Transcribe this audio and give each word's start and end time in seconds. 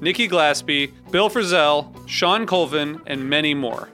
Nikki 0.00 0.28
Glaspie, 0.28 0.92
Bill 1.10 1.28
Frisell, 1.28 1.92
Shawn 2.08 2.46
Colvin, 2.46 3.00
and 3.06 3.28
many 3.28 3.54
more. 3.54 3.88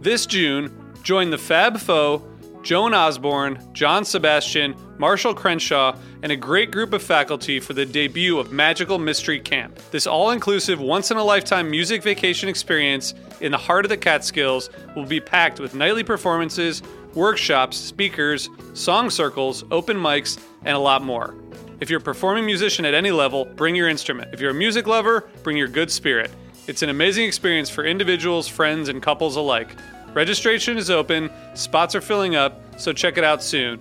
This 0.00 0.26
June, 0.26 0.92
join 1.02 1.30
the 1.30 1.38
Fab 1.38 1.78
Four, 1.78 2.22
Joan 2.62 2.94
Osborne, 2.94 3.60
John 3.72 4.04
Sebastian, 4.04 4.74
Marshall 4.98 5.34
Crenshaw, 5.34 5.96
and 6.22 6.32
a 6.32 6.36
great 6.36 6.72
group 6.72 6.92
of 6.92 7.00
faculty 7.00 7.60
for 7.60 7.74
the 7.74 7.86
debut 7.86 8.40
of 8.40 8.50
Magical 8.50 8.98
Mystery 8.98 9.38
Camp. 9.38 9.78
This 9.92 10.04
all 10.04 10.32
inclusive, 10.32 10.80
once 10.80 11.12
in 11.12 11.16
a 11.16 11.22
lifetime 11.22 11.70
music 11.70 12.02
vacation 12.02 12.48
experience 12.48 13.14
in 13.40 13.52
the 13.52 13.58
heart 13.58 13.84
of 13.84 13.88
the 13.88 13.96
Catskills 13.96 14.68
will 14.96 15.06
be 15.06 15.20
packed 15.20 15.60
with 15.60 15.76
nightly 15.76 16.02
performances, 16.02 16.82
workshops, 17.14 17.76
speakers, 17.76 18.48
song 18.74 19.10
circles, 19.10 19.64
open 19.70 19.96
mics, 19.96 20.36
and 20.64 20.76
a 20.76 20.80
lot 20.80 21.04
more. 21.04 21.36
If 21.78 21.90
you're 21.90 22.00
a 22.00 22.02
performing 22.02 22.46
musician 22.46 22.86
at 22.86 22.94
any 22.94 23.10
level, 23.10 23.44
bring 23.44 23.74
your 23.74 23.88
instrument. 23.88 24.32
If 24.32 24.40
you're 24.40 24.50
a 24.50 24.54
music 24.54 24.86
lover, 24.86 25.28
bring 25.42 25.58
your 25.58 25.68
good 25.68 25.90
spirit. 25.90 26.30
It's 26.66 26.82
an 26.82 26.88
amazing 26.88 27.26
experience 27.26 27.68
for 27.68 27.84
individuals, 27.84 28.48
friends, 28.48 28.88
and 28.88 29.02
couples 29.02 29.36
alike. 29.36 29.68
Registration 30.14 30.78
is 30.78 30.90
open, 30.90 31.30
spots 31.54 31.94
are 31.94 32.00
filling 32.00 32.34
up, 32.34 32.60
so 32.80 32.92
check 32.92 33.18
it 33.18 33.24
out 33.24 33.42
soon. 33.42 33.78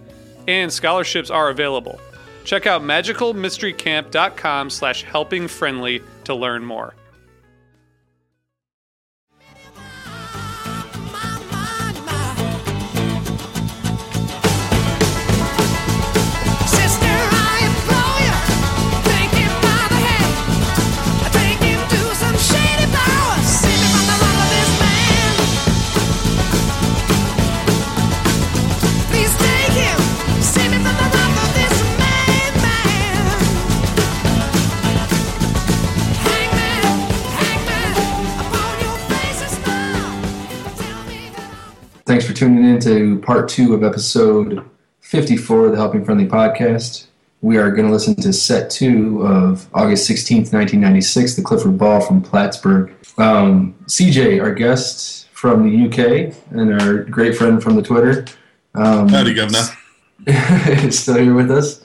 And 0.47 0.71
scholarships 0.71 1.29
are 1.29 1.49
available. 1.49 1.99
Check 2.43 2.67
out 2.67 2.81
magicalmysterycamp.com 2.81 4.69
slash 4.69 5.05
helpingfriendly 5.05 6.03
to 6.25 6.35
learn 6.35 6.65
more. 6.65 6.93
Thanks 42.75 42.87
for 42.87 42.91
tuning 42.91 43.11
in 43.11 43.19
to 43.19 43.25
part 43.25 43.49
two 43.49 43.73
of 43.73 43.83
episode 43.83 44.69
54 44.99 45.67
of 45.67 45.71
the 45.71 45.77
Helping 45.77 46.03
Friendly 46.03 46.27
podcast. 46.27 47.07
We 47.41 47.57
are 47.57 47.71
going 47.71 47.87
to 47.87 47.93
listen 47.93 48.15
to 48.15 48.33
set 48.33 48.69
two 48.69 49.25
of 49.25 49.69
August 49.73 50.09
16th, 50.09 50.51
1996, 50.51 51.35
the 51.35 51.41
Clifford 51.41 51.77
Ball 51.77 52.01
from 52.01 52.21
Plattsburgh. 52.21 52.93
Um, 53.17 53.75
CJ, 53.85 54.41
our 54.41 54.53
guest 54.53 55.29
from 55.29 55.63
the 55.63 55.87
UK, 55.87 56.35
and 56.51 56.81
our 56.81 57.03
great 57.03 57.37
friend 57.37 57.63
from 57.63 57.75
the 57.75 57.81
Twitter. 57.81 58.25
Um, 58.73 59.07
Howdy, 59.07 59.33
Governor. 59.33 59.63
is 60.27 60.99
still 60.99 61.17
here 61.17 61.33
with 61.33 61.51
us. 61.51 61.81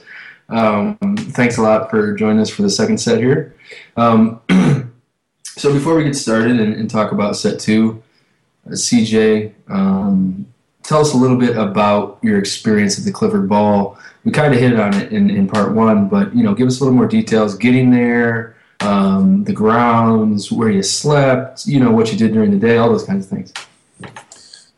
Um, 0.49 0.97
thanks 1.15 1.57
a 1.57 1.61
lot 1.61 1.89
for 1.89 2.13
joining 2.15 2.41
us 2.41 2.49
for 2.49 2.63
the 2.63 2.69
second 2.69 2.97
set 2.97 3.19
here. 3.19 3.55
Um, 3.95 4.41
so 5.43 5.73
before 5.73 5.95
we 5.95 6.03
get 6.03 6.15
started 6.15 6.59
and, 6.59 6.73
and 6.73 6.89
talk 6.89 7.13
about 7.13 7.37
set 7.37 7.59
two, 7.59 8.03
uh, 8.67 8.71
CJ, 8.71 9.53
um, 9.69 10.50
tell 10.83 11.01
us 11.01 11.13
a 11.13 11.17
little 11.17 11.37
bit 11.37 11.57
about 11.57 12.19
your 12.21 12.37
experience 12.37 12.97
at 12.97 13.05
the 13.05 13.11
Clifford 13.11 13.47
Ball. 13.47 13.97
We 14.23 14.31
kind 14.31 14.53
of 14.53 14.59
hit 14.59 14.79
on 14.79 14.93
it 14.93 15.11
in, 15.11 15.29
in 15.29 15.47
part 15.47 15.73
one, 15.73 16.07
but 16.07 16.35
you 16.35 16.43
know, 16.43 16.53
give 16.53 16.67
us 16.67 16.79
a 16.79 16.83
little 16.83 16.97
more 16.97 17.07
details. 17.07 17.55
Getting 17.57 17.91
there, 17.91 18.55
um, 18.81 19.43
the 19.43 19.53
grounds, 19.53 20.51
where 20.51 20.69
you 20.69 20.83
slept, 20.83 21.65
you 21.65 21.79
know, 21.79 21.91
what 21.91 22.11
you 22.11 22.17
did 22.17 22.33
during 22.33 22.51
the 22.51 22.57
day, 22.57 22.77
all 22.77 22.89
those 22.89 23.03
kinds 23.03 23.25
of 23.25 23.31
things. 23.31 23.53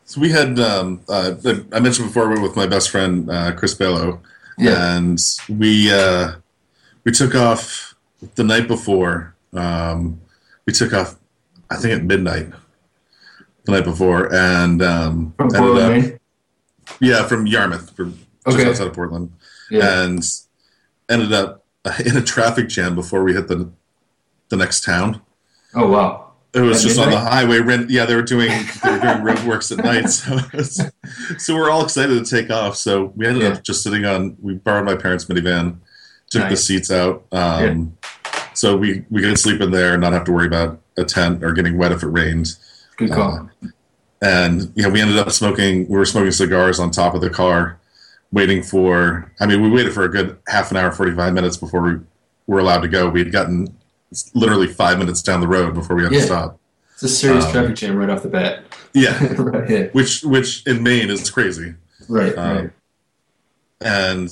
So 0.04 0.20
we 0.20 0.30
had, 0.30 0.58
um, 0.60 1.00
uh, 1.08 1.34
I 1.72 1.80
mentioned 1.80 2.08
before, 2.08 2.28
we 2.28 2.36
were 2.36 2.42
with 2.42 2.56
my 2.56 2.66
best 2.66 2.90
friend 2.90 3.28
uh, 3.28 3.52
Chris 3.52 3.74
Bello, 3.74 4.20
yeah. 4.58 4.96
and 4.96 5.18
we 5.48 5.92
uh, 5.92 6.32
we 7.04 7.12
took 7.12 7.34
off 7.34 7.94
the 8.36 8.44
night 8.44 8.68
before. 8.68 9.34
Um, 9.52 10.20
we 10.66 10.72
took 10.72 10.92
off 10.92 11.16
I 11.70 11.76
think 11.76 11.94
at 11.94 12.04
midnight 12.04 12.48
the 13.64 13.72
night 13.72 13.84
before, 13.84 14.32
and 14.34 14.82
um, 14.82 15.34
From 15.36 15.46
ended 15.46 15.60
Portland, 15.60 16.12
up- 16.14 16.20
yeah, 17.00 17.24
from 17.26 17.46
Yarmouth, 17.46 17.90
from 17.96 18.18
just 18.48 18.66
outside 18.66 18.86
of 18.88 18.92
Portland, 18.94 19.32
Yeah. 19.70 20.02
and 20.02 20.22
ended 21.08 21.32
up 21.32 21.64
in 22.04 22.16
a 22.16 22.22
traffic 22.22 22.68
jam 22.68 22.94
before 22.94 23.24
we 23.24 23.32
hit 23.34 23.48
the 23.48 23.70
the 24.50 24.56
next 24.56 24.84
town. 24.84 25.22
Oh 25.74 25.88
wow. 25.88 26.20
It 26.52 26.60
was 26.60 26.84
just 26.84 27.00
on 27.00 27.10
the 27.10 27.18
highway. 27.18 27.58
Rent, 27.58 27.90
yeah, 27.90 28.04
they 28.04 28.14
were 28.14 28.22
doing 28.22 28.48
they 28.84 28.90
were 28.90 28.98
doing 29.00 29.18
roadworks 29.24 29.76
at 29.76 29.84
night, 29.84 30.08
so 30.10 30.38
was- 30.56 30.80
so 31.38 31.54
we're 31.56 31.70
all 31.70 31.82
excited 31.82 32.22
to 32.24 32.30
take 32.30 32.50
off. 32.50 32.76
So 32.76 33.12
we 33.16 33.26
ended 33.26 33.42
Yeah. 33.42 33.48
up 33.50 33.64
just 33.64 33.82
sitting 33.82 34.04
on. 34.04 34.36
We 34.40 34.54
borrowed 34.54 34.84
my 34.84 34.94
parents' 34.94 35.24
minivan, 35.24 35.78
took 36.30 36.48
the 36.48 36.56
seats 36.56 36.90
out, 36.92 37.24
um, 37.32 37.96
so 38.52 38.76
we 38.76 39.04
we 39.10 39.22
could 39.22 39.38
sleep 39.38 39.60
in 39.62 39.70
there 39.72 39.94
and 39.94 40.02
not 40.02 40.12
have 40.12 40.24
to 40.24 40.32
worry 40.32 40.46
about 40.46 40.80
a 40.96 41.04
tent 41.04 41.42
or 41.42 41.52
getting 41.52 41.76
wet 41.78 41.90
if 41.92 42.02
it 42.02 42.08
rained. 42.08 42.54
Good 42.96 43.10
call. 43.12 43.50
And 44.22 44.72
yeah, 44.74 44.88
we 44.88 45.00
ended 45.00 45.18
up 45.18 45.30
smoking. 45.30 45.88
We 45.88 45.96
were 45.98 46.04
smoking 46.06 46.30
cigars 46.32 46.78
on 46.80 46.90
top 46.90 47.14
of 47.14 47.20
the 47.20 47.30
car, 47.30 47.78
waiting 48.32 48.62
for. 48.62 49.30
I 49.40 49.46
mean, 49.46 49.60
we 49.62 49.70
waited 49.70 49.92
for 49.92 50.04
a 50.04 50.08
good 50.08 50.38
half 50.46 50.70
an 50.70 50.76
hour, 50.76 50.90
forty 50.92 51.14
five 51.14 51.34
minutes 51.34 51.56
before 51.56 51.82
we 51.82 51.96
were 52.46 52.58
allowed 52.60 52.80
to 52.80 52.88
go. 52.88 53.08
We 53.10 53.20
had 53.20 53.32
gotten 53.32 53.76
literally 54.34 54.68
five 54.68 54.98
minutes 54.98 55.20
down 55.22 55.40
the 55.40 55.48
road 55.48 55.74
before 55.74 55.96
we 55.96 56.04
had 56.04 56.12
Yeah. 56.12 56.20
to 56.20 56.26
stop. 56.26 56.60
it's 56.94 57.02
a 57.02 57.08
serious 57.08 57.44
um, 57.46 57.52
traffic 57.52 57.74
jam 57.76 57.96
right 57.96 58.08
off 58.08 58.22
the 58.22 58.28
bat. 58.28 58.64
Yeah, 58.94 59.32
right. 59.38 59.68
Yeah. 59.70 59.82
which 59.92 60.22
which 60.22 60.64
in 60.66 60.82
Maine 60.82 61.10
is 61.10 61.28
crazy. 61.30 61.74
Right. 62.08 62.36
Um, 62.38 62.56
right. 62.56 62.70
And 63.80 64.30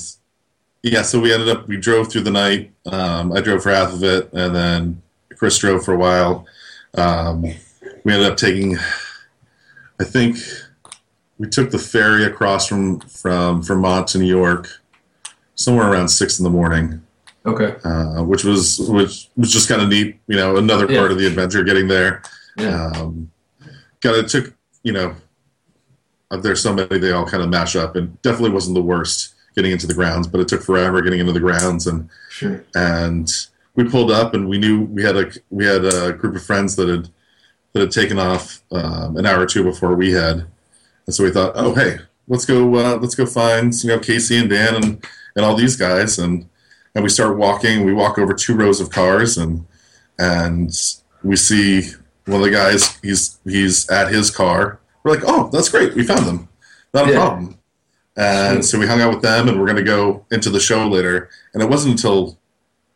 yeah, 0.82 1.02
so 1.02 1.20
we 1.20 1.32
ended 1.32 1.48
up 1.48 1.68
we 1.68 1.76
drove 1.76 2.10
through 2.10 2.22
the 2.22 2.30
night. 2.30 2.72
Um, 2.86 3.32
I 3.32 3.40
drove 3.40 3.62
for 3.62 3.70
half 3.70 3.92
of 3.92 4.02
it, 4.04 4.32
and 4.32 4.54
then 4.54 5.02
Chris 5.36 5.58
drove 5.58 5.84
for 5.84 5.92
a 5.94 5.98
while. 5.98 6.46
Um, 6.94 7.44
we 8.04 8.12
ended 8.12 8.30
up 8.30 8.36
taking, 8.36 8.76
I 10.00 10.04
think, 10.04 10.36
we 11.38 11.48
took 11.48 11.70
the 11.70 11.78
ferry 11.78 12.24
across 12.24 12.66
from 12.66 13.00
from 13.00 13.62
Vermont 13.62 14.08
to 14.08 14.18
New 14.18 14.26
York, 14.26 14.68
somewhere 15.54 15.90
around 15.90 16.08
six 16.08 16.38
in 16.38 16.44
the 16.44 16.50
morning, 16.50 17.02
Okay. 17.46 17.74
uh, 17.84 18.22
which 18.22 18.44
was 18.44 18.78
which 18.88 19.28
was 19.36 19.52
just 19.52 19.68
kind 19.68 19.82
of 19.82 19.88
neat. 19.88 20.18
You 20.28 20.36
know, 20.36 20.56
another 20.56 20.90
Yeah. 20.90 20.98
part 20.98 21.10
of 21.12 21.18
the 21.18 21.26
adventure 21.26 21.64
getting 21.64 21.88
there. 21.88 22.22
Yeah. 22.56 22.90
Um, 22.94 23.30
kind 24.02 24.16
of 24.16 24.26
took, 24.28 24.52
you 24.82 24.92
know, 24.92 25.14
uh, 26.30 26.36
there's 26.36 26.60
so 26.62 26.72
many 26.74 26.98
they 26.98 27.12
all 27.12 27.26
kind 27.26 27.42
of 27.42 27.48
mash 27.48 27.76
up. 27.76 27.96
and 27.96 28.20
definitely 28.22 28.50
wasn't 28.50 28.74
the 28.74 28.82
worst 28.82 29.34
getting 29.56 29.72
into 29.72 29.86
the 29.86 29.94
grounds, 29.94 30.26
but 30.26 30.40
it 30.40 30.48
took 30.48 30.62
forever 30.62 31.02
getting 31.02 31.20
into 31.20 31.32
the 31.32 31.40
grounds, 31.40 31.86
and 31.86 32.08
Sure. 32.30 32.62
and 32.74 33.30
we 33.74 33.84
pulled 33.84 34.10
up, 34.10 34.32
and 34.34 34.48
we 34.48 34.58
knew 34.58 34.82
we 34.82 35.02
had 35.02 35.16
a 35.16 35.30
we 35.50 35.64
had 35.64 35.84
a 35.84 36.12
group 36.12 36.36
of 36.36 36.42
friends 36.42 36.76
that 36.76 36.88
had 36.88 37.08
that 37.72 37.80
had 37.80 37.90
taken 37.90 38.18
off 38.18 38.60
um, 38.72 39.16
an 39.16 39.26
hour 39.26 39.40
or 39.40 39.46
two 39.46 39.64
before 39.64 39.94
we 39.94 40.12
had, 40.12 40.46
and 41.06 41.14
so 41.14 41.24
we 41.24 41.30
thought, 41.30 41.52
oh 41.56 41.74
hey, 41.74 41.96
let's 42.28 42.44
go 42.44 42.74
uh, 42.76 42.96
let's 42.96 43.14
go 43.14 43.26
find 43.26 43.72
you 43.82 43.88
know 43.90 43.98
Casey 43.98 44.38
and 44.38 44.50
Dan 44.50 44.74
and 44.76 45.06
and 45.36 45.44
all 45.44 45.56
these 45.56 45.76
guys, 45.76 46.18
and 46.18 46.48
and 46.94 47.02
we 47.02 47.08
start 47.08 47.36
walking. 47.36 47.84
We 47.86 47.92
walk 47.94 48.18
over 48.18 48.34
two 48.34 48.54
rows 48.54 48.80
of 48.80 48.90
cars, 48.90 49.38
and 49.38 49.66
and 50.18 50.70
we 51.24 51.36
see 51.36 51.88
one 52.26 52.40
of 52.40 52.44
the 52.44 52.50
guys. 52.50 52.98
He's 53.02 53.38
he's 53.44 53.88
at 53.90 54.12
his 54.12 54.30
car. 54.30 54.80
We're 55.02 55.14
like, 55.14 55.24
oh, 55.26 55.48
that's 55.52 55.68
great. 55.68 55.94
We 55.94 56.04
found 56.04 56.26
them. 56.26 56.48
Not 56.94 57.08
a 57.08 57.12
Yeah. 57.12 57.16
problem. 57.18 57.58
And 58.14 58.62
so 58.64 58.78
we 58.78 58.86
hung 58.86 59.00
out 59.00 59.12
with 59.14 59.22
them, 59.22 59.48
and 59.48 59.58
we're 59.58 59.66
going 59.66 59.78
to 59.78 59.82
go 59.82 60.26
into 60.30 60.50
the 60.50 60.60
show 60.60 60.86
later. 60.86 61.30
And 61.54 61.62
it 61.62 61.68
wasn't 61.70 61.92
until 61.92 62.38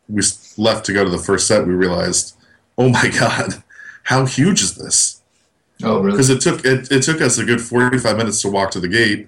we 0.07 0.21
left 0.57 0.85
to 0.85 0.93
go 0.93 1.03
to 1.03 1.09
the 1.09 1.17
first 1.17 1.47
set 1.47 1.65
we 1.65 1.73
realized, 1.73 2.35
oh 2.77 2.89
my 2.89 3.09
god, 3.19 3.63
how 4.07 4.25
huge 4.25 4.61
is 4.61 4.75
this? 4.75 5.21
Oh 5.83 5.99
really? 5.99 6.11
Because 6.11 6.29
it 6.29 6.39
took 6.41 6.63
it, 6.65 6.89
it 6.91 7.03
took 7.03 7.21
us 7.21 7.37
a 7.37 7.43
good 7.45 7.61
forty 7.61 7.97
five 7.97 8.15
minutes 8.17 8.41
to 8.43 8.49
walk 8.49 8.71
to 8.71 8.79
the 8.79 8.87
gate. 8.87 9.27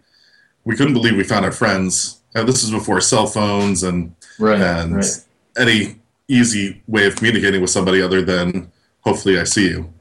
We 0.63 0.75
couldn't 0.77 0.93
believe 0.93 1.15
we 1.17 1.23
found 1.23 1.43
our 1.45 1.51
friends. 1.51 2.21
And 2.33 2.47
this 2.47 2.63
is 2.63 2.71
before 2.71 3.01
cell 3.01 3.27
phones 3.27 3.83
and 3.83 4.15
Right. 4.39 4.61
and 4.61 4.95
right. 4.95 5.25
any 5.57 5.97
easy 6.29 6.81
way 6.87 7.05
of 7.07 7.15
communicating 7.17 7.59
with 7.59 7.71
somebody 7.71 8.01
other 8.01 8.21
than 8.21 8.71
hopefully 9.01 9.37
I 9.39 9.43
see 9.43 9.67
you. 9.69 9.93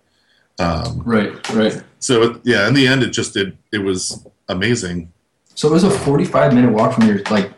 Um, 0.61 1.03
Right. 1.05 1.33
Right. 1.51 1.83
so 1.99 2.23
it, 2.23 2.41
yeah, 2.45 2.69
in 2.69 2.75
the 2.75 2.87
end, 2.87 3.03
it 3.03 3.11
just 3.11 3.35
did. 3.35 3.57
It 3.73 3.79
was 3.79 4.25
amazing. 4.49 5.11
So 5.57 5.69
it 5.69 5.73
was 5.73 5.83
a 5.85 5.91
forty-five 5.91 6.55
minute 6.55 6.71
walk 6.73 6.95
from 6.95 7.09
your 7.09 7.21
like 7.31 7.51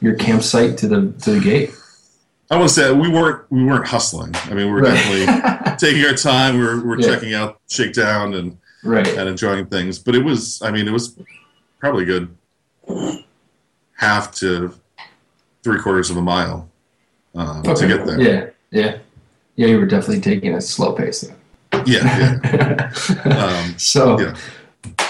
your 0.00 0.14
campsite 0.14 0.76
to 0.78 0.88
the 0.88 1.12
to 1.22 1.30
the 1.32 1.40
gate. 1.40 1.70
I 2.50 2.56
want 2.56 2.68
to 2.68 2.74
say 2.74 2.92
we 2.92 3.08
weren't 3.08 3.42
we 3.50 3.64
weren't 3.64 3.86
hustling. 3.86 4.34
I 4.44 4.54
mean, 4.54 4.66
we 4.66 4.72
were 4.72 4.82
definitely 4.82 5.26
Right. 5.26 5.62
taking 5.78 6.04
our 6.04 6.14
time. 6.14 6.58
we're 6.58 6.76
we 6.76 6.82
were 6.82 7.00
Yeah. 7.00 7.06
checking 7.06 7.34
out 7.34 7.60
Shakedown 7.68 8.34
and 8.34 8.58
right. 8.84 9.06
and 9.06 9.28
enjoying 9.28 9.66
things. 9.66 9.98
But 9.98 10.14
it 10.14 10.24
was, 10.24 10.60
I 10.62 10.70
mean, 10.70 10.86
it 10.88 10.92
was 10.92 11.18
probably 11.80 12.04
a 12.04 12.06
good 12.06 12.36
half 13.94 14.34
to 14.36 14.74
three 15.62 15.80
quarters 15.80 16.10
of 16.10 16.16
a 16.16 16.22
mile 16.22 16.68
um, 17.34 17.62
to 17.62 17.86
get 17.86 18.06
there. 18.06 18.20
Yeah. 18.20 18.46
Yeah. 18.70 18.98
Yeah. 19.56 19.66
You 19.68 19.78
were 19.78 19.86
definitely 19.86 20.20
taking 20.20 20.54
a 20.54 20.60
slow 20.60 20.92
pace. 20.92 21.22
Then. 21.22 21.36
Yeah, 21.86 22.38
yeah. 22.44 22.92
Um, 23.36 23.78
so 23.78 24.18
yeah. 24.20 24.36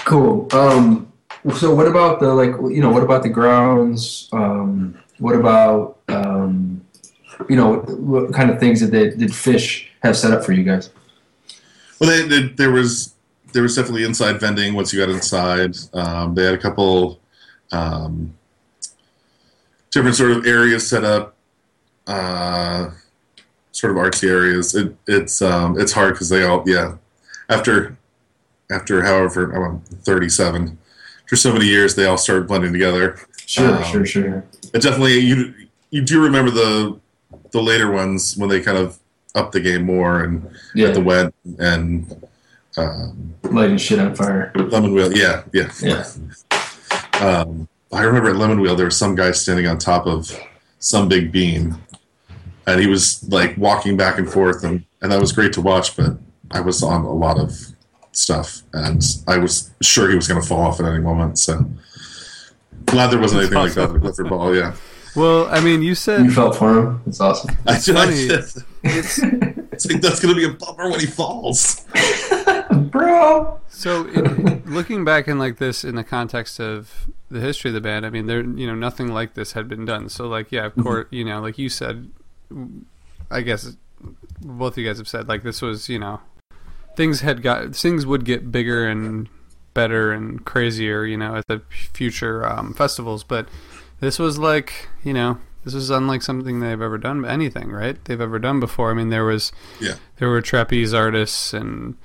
cool. 0.05 0.47
Um, 0.51 1.11
so 1.55 1.73
what 1.73 1.87
about 1.87 2.19
the 2.19 2.33
like 2.33 2.51
you 2.71 2.81
know 2.81 2.89
what 2.89 3.03
about 3.03 3.23
the 3.23 3.29
grounds? 3.29 4.27
Um, 4.33 4.97
what 5.19 5.35
about 5.35 5.99
um, 6.09 6.85
you 7.49 7.55
know 7.55 7.77
what 7.77 8.33
kind 8.33 8.49
of 8.49 8.59
things 8.59 8.81
that 8.81 8.87
they, 8.87 9.09
did 9.11 9.29
Phish 9.29 9.86
have 10.03 10.17
set 10.17 10.31
up 10.31 10.43
for 10.43 10.53
you 10.53 10.63
guys? 10.63 10.89
Well, 11.99 12.09
they, 12.09 12.27
they, 12.27 12.47
there 12.49 12.71
was 12.71 13.15
there 13.53 13.63
was 13.63 13.75
definitely 13.75 14.03
inside 14.03 14.39
vending 14.39 14.73
once 14.73 14.93
you 14.93 14.99
got 14.99 15.09
inside. 15.09 15.75
Um, 15.93 16.35
they 16.35 16.43
had 16.43 16.53
a 16.53 16.57
couple 16.57 17.19
um, 17.71 18.33
different 19.91 20.15
sort 20.15 20.31
of 20.31 20.45
areas 20.45 20.87
set 20.87 21.03
up, 21.03 21.35
uh, 22.05 22.91
sort 23.71 23.91
of 23.91 23.97
artsy 23.97 24.29
areas. 24.29 24.75
It, 24.75 24.95
it's 25.07 25.41
um, 25.41 25.79
it's 25.79 25.91
hard 25.93 26.13
because 26.13 26.29
they 26.29 26.43
all 26.43 26.63
yeah 26.65 26.97
after 27.49 27.97
after 28.69 29.01
however 29.03 29.51
I'm 29.51 29.79
37 29.79 30.77
for 31.25 31.35
so 31.35 31.53
many 31.53 31.65
years 31.65 31.95
they 31.95 32.05
all 32.05 32.17
started 32.17 32.47
blending 32.47 32.73
together. 32.73 33.17
Sure, 33.45 33.75
Um, 33.75 33.83
sure, 33.83 34.05
sure. 34.05 34.43
It 34.73 34.81
definitely 34.81 35.19
you 35.19 35.53
you 35.89 36.01
do 36.01 36.21
remember 36.21 36.51
the 36.51 36.99
the 37.51 37.61
later 37.61 37.89
ones 37.91 38.35
when 38.37 38.49
they 38.49 38.61
kind 38.61 38.77
of 38.77 38.99
upped 39.37 39.53
the 39.53 39.59
game 39.61 39.83
more 39.83 40.23
and 40.23 40.49
Yeah, 40.73 40.87
at 40.89 40.93
the 40.95 41.01
wet 41.01 41.33
and 41.59 42.27
um, 42.75 43.33
lighting 43.43 43.77
shit 43.77 43.99
on 43.99 44.13
fire. 44.15 44.51
Lemonwheel. 44.55 45.15
Yeah, 45.15 45.43
yeah. 45.53 45.71
Yeah. 45.81 46.03
Um, 47.25 47.67
I 47.93 48.01
remember 48.03 48.29
at 48.29 48.35
Lemonwheel 48.35 48.75
there 48.75 48.85
was 48.85 48.97
some 48.97 49.15
guy 49.15 49.31
standing 49.31 49.67
on 49.67 49.77
top 49.77 50.05
of 50.05 50.37
some 50.79 51.07
big 51.07 51.31
beam, 51.31 51.77
and 52.67 52.79
he 52.81 52.87
was 52.87 53.27
like 53.29 53.55
walking 53.57 53.95
back 53.97 54.17
and 54.19 54.29
forth, 54.31 54.63
and 54.63 54.83
and 55.01 55.11
that 55.11 55.19
was 55.21 55.31
great 55.31 55.53
to 55.53 55.61
watch. 55.61 55.95
But 55.95 56.17
I 56.51 56.59
was 56.59 56.83
on 56.83 57.01
a 57.05 57.13
lot 57.13 57.39
of 57.39 57.51
stuff, 58.11 58.61
and 58.73 59.01
I 59.27 59.37
was 59.37 59.71
sure 59.81 60.09
he 60.09 60.15
was 60.15 60.27
going 60.27 60.41
to 60.41 60.47
fall 60.47 60.61
off 60.61 60.79
at 60.79 60.85
any 60.85 60.99
moment. 60.99 61.39
So 61.39 61.65
glad 62.85 63.07
there 63.11 63.19
wasn't 63.19 63.41
That's 63.41 63.53
anything 63.53 63.57
like 63.57 63.73
that 63.73 63.81
awesome. 63.85 63.95
at 63.95 64.01
Clifford 64.01 64.29
Ball. 64.29 64.55
Yeah, 64.55 64.75
Well, 65.15 65.47
I 65.49 65.59
mean, 65.61 65.81
you 65.81 65.95
said 65.95 66.23
You 66.25 66.31
felt 66.31 66.55
for 66.55 66.77
him. 66.77 67.01
It's 67.07 67.19
awesome. 67.19 67.55
I, 67.65 67.75
It's 67.75 67.89
I 67.89 67.93
funny. 67.93 68.27
just- 68.27 68.59
it's 68.89 69.19
it's 69.71 69.91
like 69.91 70.01
that's 70.01 70.19
going 70.19 70.33
to 70.33 70.39
be 70.39 70.45
a 70.45 70.57
bummer 70.57 70.89
when 70.89 70.99
he 70.99 71.05
falls. 71.05 71.85
Bro. 72.71 73.59
So, 73.69 74.07
in, 74.07 74.63
looking 74.65 75.05
back 75.05 75.27
in 75.27 75.37
like 75.37 75.57
this 75.57 75.83
in 75.83 75.95
the 75.95 76.03
context 76.03 76.59
of 76.59 77.09
the 77.29 77.39
history 77.39 77.69
of 77.69 77.75
the 77.75 77.81
band, 77.81 78.05
I 78.05 78.09
mean, 78.09 78.25
there, 78.25 78.43
you 78.43 78.65
know, 78.67 78.75
nothing 78.75 79.13
like 79.13 79.33
this 79.33 79.53
had 79.53 79.67
been 79.67 79.85
done. 79.85 80.09
So, 80.09 80.27
like, 80.27 80.51
yeah, 80.51 80.65
of 80.65 80.75
course, 80.75 81.07
you 81.11 81.23
know, 81.25 81.41
like 81.41 81.57
you 81.57 81.69
said, 81.69 82.09
I 83.29 83.41
guess 83.41 83.75
both 84.41 84.73
of 84.73 84.77
you 84.77 84.87
guys 84.87 84.97
have 84.97 85.07
said 85.07 85.27
like 85.27 85.43
this 85.43 85.61
was, 85.61 85.89
you 85.89 85.99
know, 85.99 86.21
things 86.95 87.21
had 87.21 87.41
got 87.41 87.75
things 87.75 88.05
would 88.05 88.25
get 88.25 88.51
bigger 88.51 88.87
and 88.87 89.29
better 89.73 90.11
and 90.11 90.43
crazier, 90.43 91.05
you 91.05 91.17
know, 91.17 91.35
at 91.35 91.47
the 91.47 91.61
future 91.69 92.45
um, 92.45 92.73
festivals, 92.73 93.23
but 93.23 93.47
this 93.99 94.17
was 94.17 94.39
like, 94.39 94.89
you 95.03 95.13
know, 95.13 95.37
this 95.73 95.83
is 95.83 95.89
unlike 95.89 96.21
something 96.21 96.59
they've 96.61 96.81
ever 96.81 96.97
done, 96.97 97.25
anything, 97.25 97.71
right? 97.71 97.97
They've 98.05 98.21
ever 98.21 98.39
done 98.39 98.59
before. 98.61 98.89
I 98.91 98.93
mean, 98.93 99.09
there 99.09 99.25
was, 99.25 99.51
Yeah. 99.79 99.95
there 100.17 100.29
were 100.29 100.41
trapeze 100.41 100.93
artists 100.93 101.53
and 101.53 101.95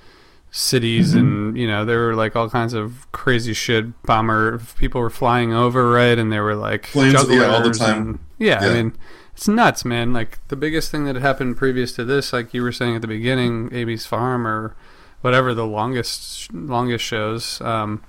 cities 0.55 1.15
and 1.15 1.57
you 1.57 1.67
know 1.67 1.83
there 1.87 1.99
were 2.01 2.15
like 2.15 2.37
all 2.37 2.51
kinds 2.51 2.75
of 2.75 3.11
crazy 3.11 3.55
shit 3.55 3.87
bomber 4.03 4.59
people 4.77 5.01
were 5.01 5.09
flying 5.09 5.55
over 5.55 5.91
right 5.91 6.19
and 6.19 6.31
they 6.31 6.39
were 6.41 6.55
like 6.55 6.83
Planes, 6.89 7.15
yeah, 7.31 7.47
all 7.47 7.63
the 7.63 7.71
time. 7.71 7.97
and- 8.03 8.19
yeah, 8.39 8.59
i 8.61 8.69
mean 8.75 8.95
it's 9.35 9.49
nuts 9.49 9.83
man 9.83 10.13
like 10.13 10.47
the 10.49 10.57
biggest 10.57 10.91
thing 10.91 11.07
that 11.07 11.15
had 11.15 11.23
happened 11.23 11.57
previous 11.57 11.93
to 11.93 12.05
this 12.05 12.35
like 12.35 12.53
you 12.53 12.63
were 12.63 12.71
saying 12.71 12.95
at 12.97 13.01
the 13.01 13.09
beginning 13.09 13.71
amy's 13.73 14.05
farm 14.05 14.47
or 14.47 14.77
whatever 15.23 15.55
the 15.55 15.65
longest 15.67 16.53
longest 16.53 17.03
shows 17.03 17.59
um, 17.63 18.03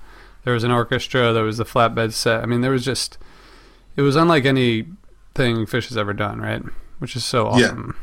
there 0.43 0.53
was 0.53 0.65
an 0.65 0.71
orchestra 0.71 1.31
there 1.31 1.43
was 1.45 1.55
the 1.55 1.63
flatbed 1.63 2.11
set 2.11 2.43
i 2.43 2.45
mean 2.45 2.59
there 2.59 2.71
was 2.71 2.83
just 2.83 3.17
it 3.95 4.01
was 4.01 4.17
unlike 4.17 4.43
anything 5.35 5.65
Phish 5.65 5.87
has 5.89 5.97
ever 5.97 6.13
done 6.13 6.39
right 6.39 6.61
which 6.99 7.15
is 7.15 7.25
so 7.25 7.47
awesome. 7.47 7.59
Yeah. 7.61 7.67
awesome 7.67 7.95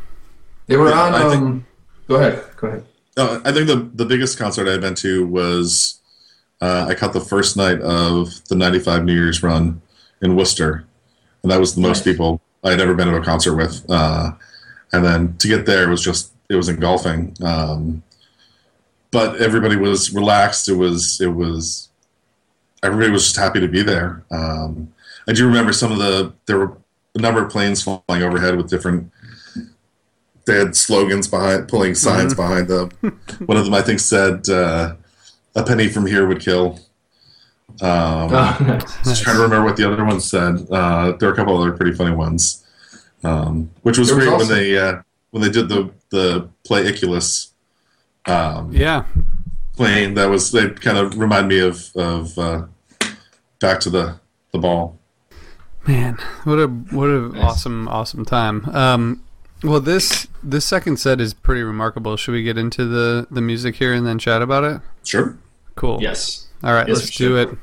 They 0.67 0.77
were 0.77 0.89
Yeah, 0.91 1.01
on. 1.01 1.15
I 1.15 1.29
think- 1.31 1.43
Um, 1.43 1.67
go 2.09 2.15
ahead. 2.17 2.45
Go 2.57 2.67
ahead. 2.69 2.85
No, 3.17 3.41
I 3.45 3.53
think 3.53 3.67
the 3.67 3.89
the 3.95 4.05
biggest 4.05 4.39
concert 4.39 4.69
I've 4.69 4.81
been 4.81 4.95
to 4.97 5.27
was 5.27 6.01
uh, 6.61 6.87
I 6.89 6.95
caught 6.95 7.13
the 7.13 7.21
first 7.21 7.57
night 7.57 7.81
of 7.81 8.47
the 8.49 8.55
'95 8.55 9.05
New 9.05 9.15
Year's 9.15 9.43
run 9.43 9.81
in 10.23 10.37
Worcester, 10.37 10.85
and 11.43 11.51
that 11.51 11.59
was 11.59 11.75
the 11.75 11.81
most 11.81 11.99
Nice. 11.99 12.15
people 12.15 12.41
I 12.63 12.71
had 12.71 12.81
ever 12.81 12.95
been 12.95 13.09
to 13.09 13.17
a 13.17 13.25
concert 13.25 13.57
with. 13.57 13.85
Uh, 13.89 14.33
and 14.93 15.05
then 15.05 15.37
to 15.39 15.49
get 15.49 15.67
there 15.67 15.89
was 15.89 16.03
just 16.03 16.33
it 16.49 16.57
was 16.57 16.69
engulfing. 16.69 17.35
Um, 17.43 18.03
but 19.11 19.37
everybody 19.41 19.77
was 19.77 20.13
relaxed. 20.15 20.69
It 20.69 20.75
was 20.77 21.21
it 21.21 21.35
was 21.35 21.89
everybody 22.83 23.11
was 23.11 23.25
just 23.25 23.37
happy 23.37 23.61
to 23.61 23.69
be 23.69 23.83
there. 23.83 24.23
Um, 24.31 24.93
I 25.27 25.33
do 25.33 25.47
remember 25.47 25.73
some 25.73 25.91
of 25.91 25.99
the 25.99 26.33
there 26.47 26.59
were 26.59 26.77
a 27.15 27.19
number 27.21 27.45
of 27.45 27.51
planes 27.51 27.83
flying 27.83 28.23
overhead 28.23 28.57
with 28.57 28.69
different. 28.71 29.11
They 30.47 30.59
had 30.59 30.75
slogans 30.75 31.29
behind, 31.29 31.69
pulling 31.69 31.95
signs 31.95 32.35
behind 32.35 32.69
them. 32.69 32.91
One 33.47 33.57
of 33.57 33.65
them, 33.65 33.75
I 33.75 33.83
think, 33.83 34.01
said 34.01 34.49
uh, 34.49 34.95
"A 35.55 35.63
penny 35.65 35.89
from 35.89 36.07
here 36.07 36.27
would 36.27 36.41
kill." 36.41 36.79
Um, 37.81 38.31
Oh, 38.33 38.57
nice. 38.61 39.05
just 39.05 39.23
trying 39.23 39.37
to 39.37 39.43
remember 39.43 39.65
what 39.65 39.77
the 39.77 39.91
other 39.91 40.05
one 40.05 40.21
said. 40.21 40.67
Uh, 40.71 41.13
there 41.19 41.29
are 41.29 41.33
a 41.33 41.37
couple 41.37 41.57
other 41.61 41.73
pretty 41.73 41.97
funny 41.97 42.15
ones, 42.15 42.65
um, 43.25 43.71
which 43.83 43.97
was 43.99 44.09
There 44.09 44.17
was 44.17 44.25
great 44.25 44.33
also- 44.33 44.49
when 44.55 44.59
they 44.63 44.79
uh, 44.79 45.03
when 45.31 45.43
they 45.43 45.51
did 45.51 45.69
the 45.69 45.91
the 46.11 46.49
play 46.65 46.87
Icculus 46.87 47.53
um, 48.27 48.73
Yeah. 48.73 49.05
playing. 49.77 50.15
That 50.15 50.29
was 50.31 50.51
they 50.53 50.71
kind 50.71 50.99
of 50.99 51.17
remind 51.19 51.49
me 51.49 51.61
of 51.61 51.91
of 51.97 52.37
uh, 52.39 52.67
back 53.61 53.81
to 53.81 53.91
the 53.91 54.19
the 54.53 54.59
ball. 54.59 54.99
Man, 55.87 56.19
what 56.45 56.59
a 56.59 56.67
what 56.67 57.09
a 57.09 57.29
Nice. 57.31 57.43
awesome 57.43 57.89
awesome 57.89 58.25
time. 58.25 58.69
Um, 58.69 59.23
well, 59.65 59.81
this 59.81 60.27
this 60.43 60.65
second 60.65 60.99
set 60.99 61.21
is 61.21 61.33
pretty 61.35 61.63
remarkable. 61.63 62.17
Should 62.17 62.33
we 62.33 62.43
get 62.43 62.59
into 62.59 62.85
the 62.87 63.27
the 63.31 63.41
music 63.41 63.77
here 63.77 63.93
and 63.93 64.07
then 64.07 64.19
chat 64.19 64.43
about 64.43 64.65
it? 64.65 64.81
Sure. 65.05 65.37
Cool. 65.77 65.99
Yes. 66.03 66.47
All 66.63 66.75
right, 66.75 66.87
Yes, 66.89 66.99
let's 66.99 67.11
do 67.17 67.29
sure. 67.29 67.39
it. 67.39 67.59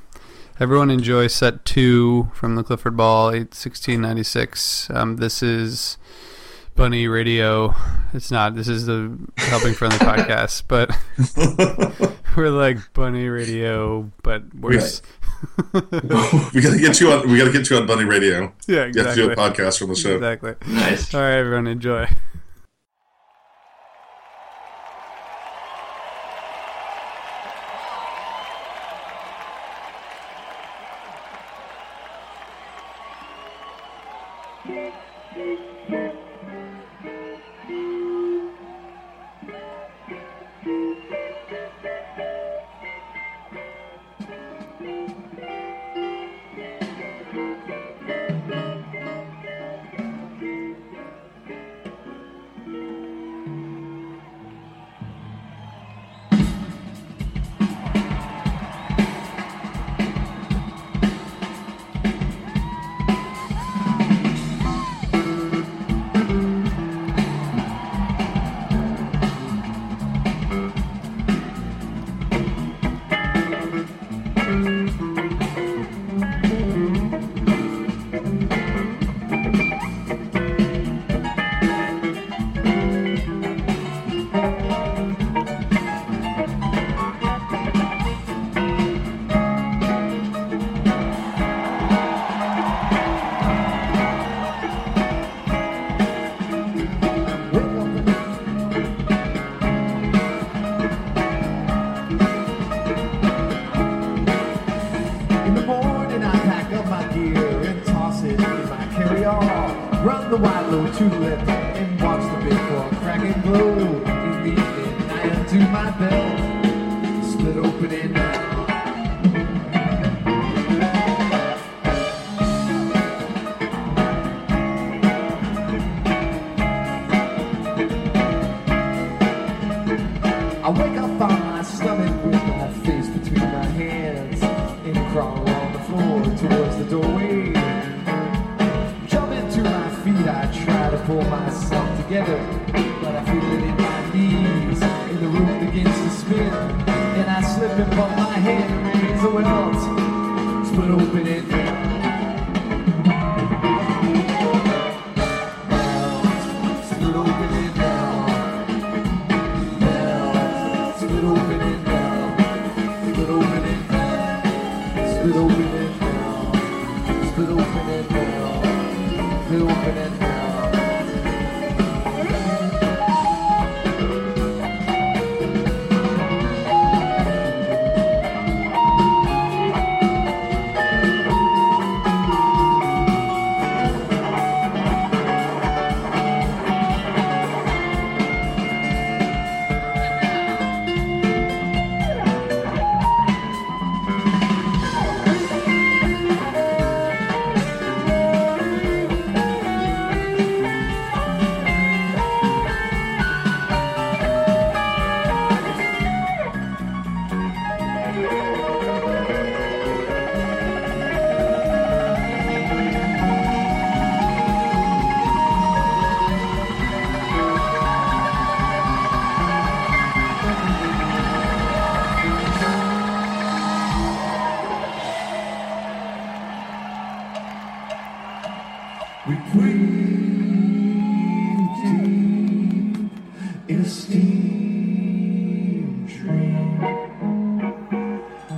Everyone 0.59 0.89
enjoy 0.89 1.27
set 1.27 1.63
two 1.65 2.31
from 2.33 2.55
the 2.55 2.63
Clifford 2.63 2.97
Ball, 2.97 3.31
eight 3.31 3.53
sixteen 3.53 4.01
ninety 4.01 4.24
six. 4.24 4.89
Um, 4.89 5.17
this 5.17 5.43
is 5.43 5.97
Bunny 6.75 7.07
Radio. 7.07 7.75
It's 8.13 8.31
not. 8.31 8.55
This 8.55 8.67
is 8.67 8.88
the 8.88 9.15
Helping 9.38 9.74
Friendly 9.75 9.97
podcast, 10.00 10.63
but 10.67 10.89
we're 12.36 12.50
like 12.50 12.77
Bunny 12.93 13.27
Radio, 13.27 14.12
but 14.24 14.53
worse. 14.55 15.03
we 15.74 16.62
gotta 16.62 16.79
get 16.79 17.00
you 17.00 17.12
on. 17.12 17.29
We 17.29 17.38
gotta 17.38 17.51
get 17.51 17.70
you 17.70 17.77
on 17.77 17.86
Bunny 17.88 18.03
Radio. 18.06 18.53
yeah, 18.67 18.75
You 18.75 18.77
have 18.77 18.91
to 18.94 19.00
exactly. 19.00 19.24
do 19.24 19.32
a 19.32 19.36
podcast 19.36 19.79
from 19.79 19.89
the 19.89 19.96
show. 19.96 20.15
Exactly. 20.15 20.56
Nice. 20.67 21.13
All 21.13 21.22
right, 21.22 21.34
everyone, 21.38 21.67
enjoy. 21.67 22.08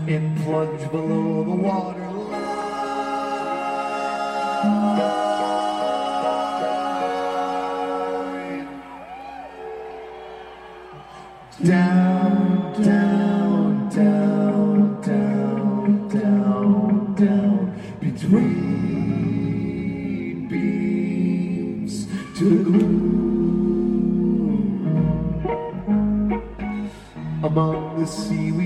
Plunge 0.10 0.90
below 0.90 1.44
the 1.44 1.52
waterline. 1.52 2.32
Down, 11.64 12.74
down, 12.82 13.90
down, 13.90 15.02
down, 15.02 16.08
down, 16.10 17.14
down, 17.14 17.80
between 18.00 18.48
beams 20.48 22.08
to 22.36 22.46
the 22.50 22.64
gloom 22.64 23.20
among 27.44 28.00
the 28.00 28.08
seaweed 28.08 28.59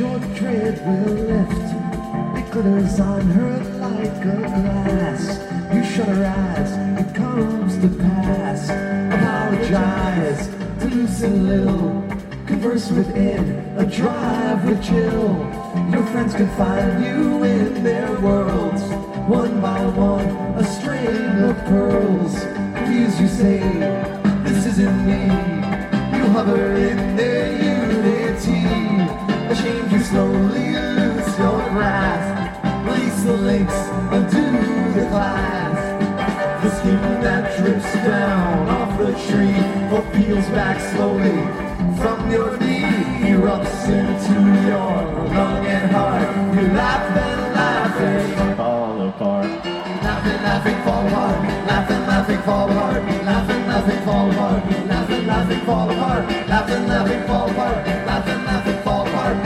short 0.00 0.22
dread 0.34 0.78
will 0.86 1.12
lift. 1.12 1.68
It 2.38 2.50
glitters 2.50 3.00
on 3.00 3.20
her 3.20 3.58
like 3.80 4.06
a 4.06 4.40
glass. 4.48 4.79
from 42.00 42.30
your 42.30 42.56
knee 42.58 42.82
erupts 43.30 43.86
into 43.86 44.34
your 44.66 44.94
lung 45.36 45.64
and 45.66 45.90
heart. 45.90 46.56
You. 46.56 46.68
Laughing, 46.72 47.54
laughing, 47.54 48.56
fall 48.56 49.08
apart. 49.08 49.46
Laughing, 50.02 50.42
laughing, 50.42 50.82
fall 50.82 51.06
apart. 51.06 51.38
Laughing, 51.68 52.02
laughing, 52.10 52.42
fall 52.42 52.70
apart. 52.70 53.02
Laughing, 53.24 53.66
laughing, 53.68 54.00
fall 54.04 54.30
apart. 54.30 54.86
Laughing, 54.86 55.26
laughing, 55.26 55.60
fall 55.60 55.90
apart. 55.90 56.24
Laughing, 56.48 56.86
laughing, 56.88 57.22
fall 57.26 57.50
apart. 57.50 57.86
Laughing, 58.06 58.44
laughing, 58.46 58.82
fall 58.82 59.06
apart. 59.06 59.36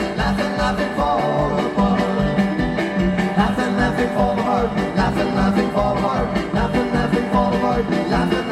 Laughing, 3.37 3.77
laughing, 3.77 4.11
fall 4.17 4.39
apart. 4.39 4.71
Laughing, 4.97 5.35
laughing, 5.37 5.71
fall 5.73 5.99
apart. 5.99 6.55
Laughing, 6.55 6.95
laughing, 6.95 7.31
fall 7.31 7.55
apart. 7.55 7.91
Laughing. 8.11 8.44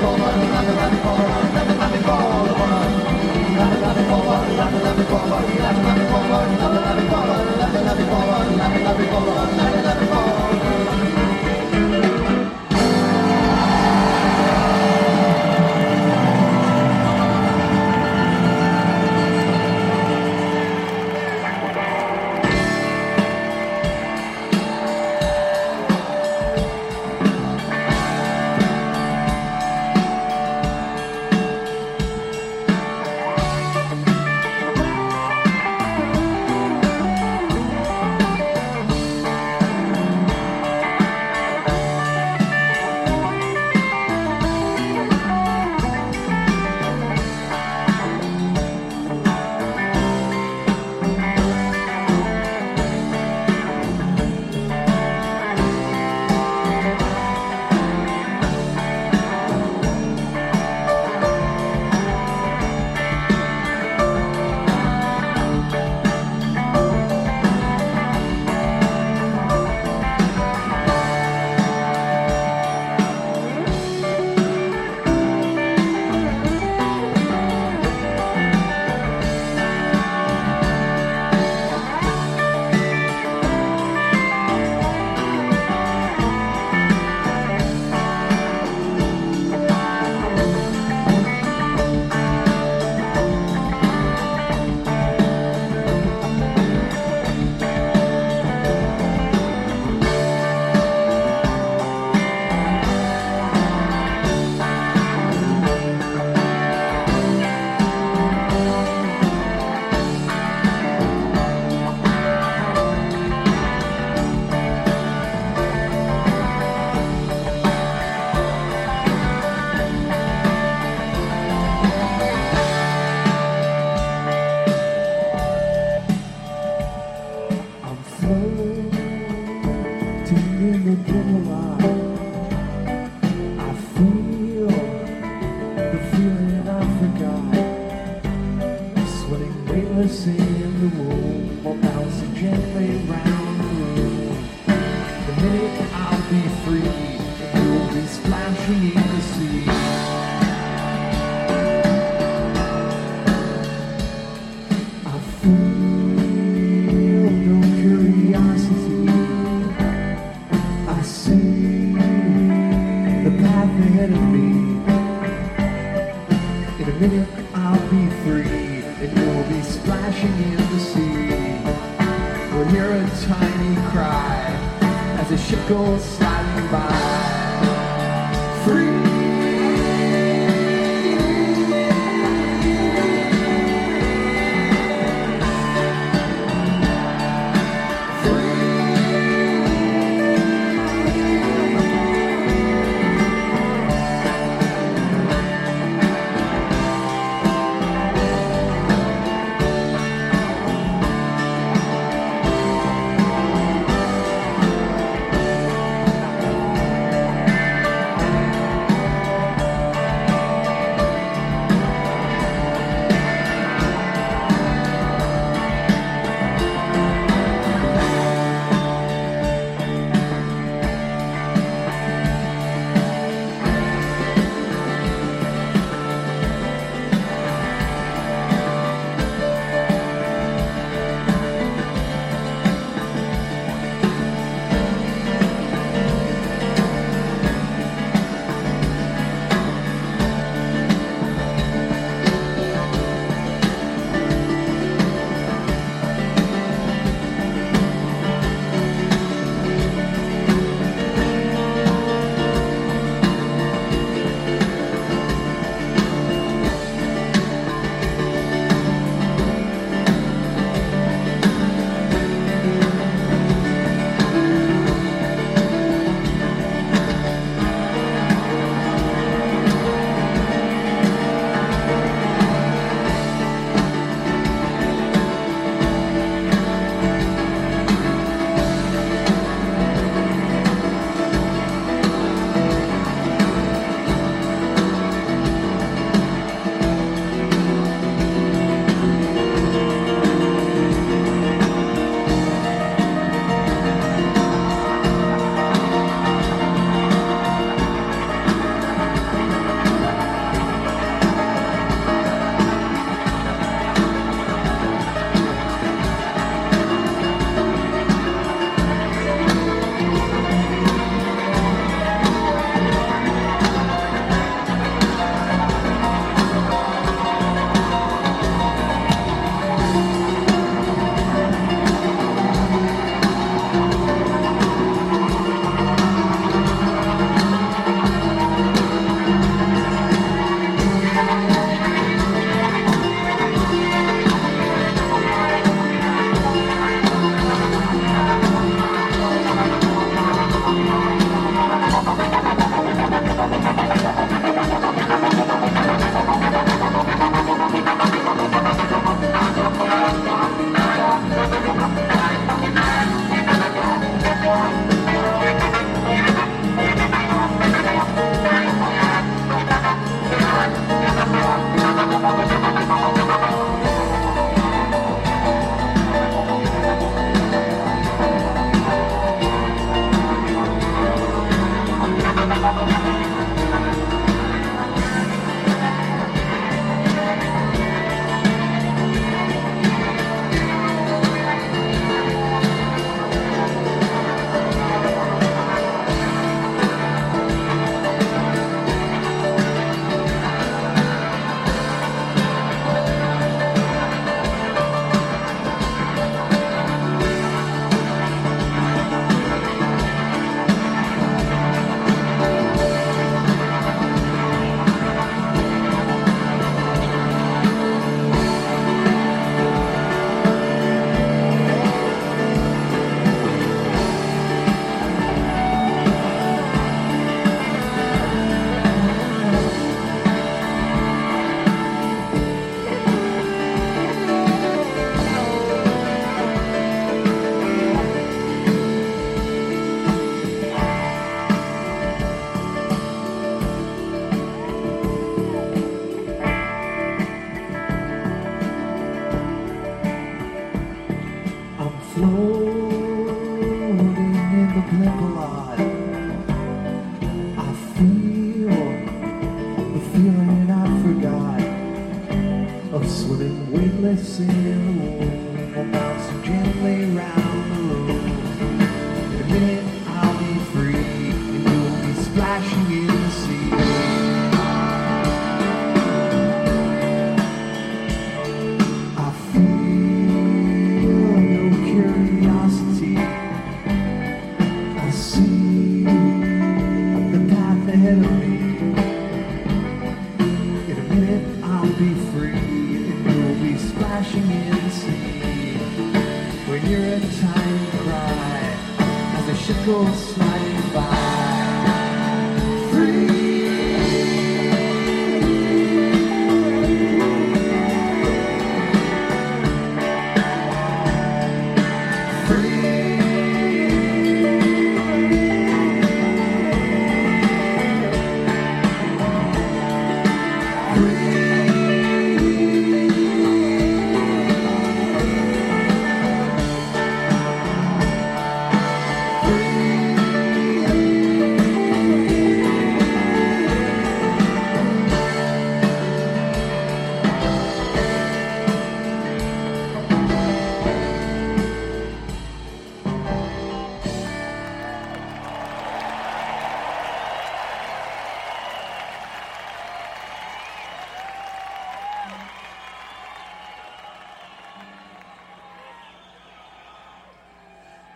body, 0.00 0.18
body, 0.18 0.48
body, 0.48 1.00
body, 1.02 1.42
go. 1.44 1.49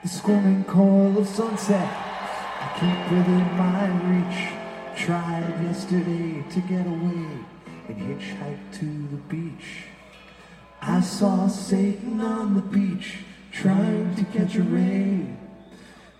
The 0.04 0.10
squirming 0.10 0.64
coil 0.64 1.16
of 1.16 1.26
sunset, 1.26 1.88
I 1.88 2.68
keep 2.78 3.10
within 3.10 3.56
my 3.56 3.86
reach. 4.04 4.52
Tried 4.94 5.64
yesterday 5.64 6.44
to 6.50 6.60
get 6.60 6.86
away 6.86 7.26
and 7.88 7.96
hitchhike 7.96 8.70
to 8.80 8.84
the 8.84 9.16
beach. 9.30 9.86
I 10.82 11.00
saw 11.00 11.48
Satan 11.48 12.20
on 12.20 12.52
the 12.52 12.60
beach 12.60 13.20
trying 13.50 14.14
to 14.16 14.24
catch 14.24 14.56
a 14.56 14.62
ray. 14.62 15.26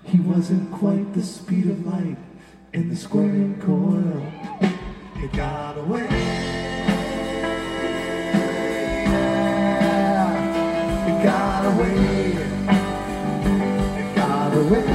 He 0.04 0.18
wasn't 0.18 0.72
quite 0.72 1.12
the 1.12 1.22
speed 1.22 1.66
of 1.66 1.86
light 1.86 2.16
in 2.72 2.88
the 2.88 2.96
squirming 2.96 3.60
coil. 3.60 4.26
It 5.22 5.30
got 5.34 5.76
away. 5.76 6.53
Whitman. 14.64 14.93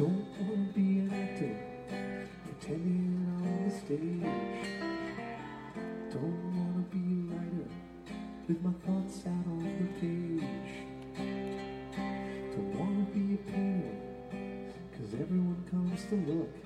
don't 0.00 0.24
wanna 0.40 0.72
be 0.72 1.00
an 1.00 1.12
actor, 1.12 1.54
pretending 2.42 3.20
on 3.36 3.68
the 3.68 3.70
stage. 3.70 4.24
Don't 6.10 6.40
wanna 6.56 6.84
be 6.88 7.04
a 7.20 7.36
writer, 7.36 7.68
with 8.48 8.60
my 8.62 8.72
thoughts 8.86 9.26
out 9.26 9.46
on 9.46 9.60
the 9.60 9.88
page. 10.00 10.72
Don't 12.52 12.72
wanna 12.80 13.04
be 13.12 13.34
a 13.34 13.40
painter, 13.52 13.96
cause 14.96 15.12
everyone 15.20 15.62
comes 15.70 16.02
to 16.06 16.14
look. 16.14 16.59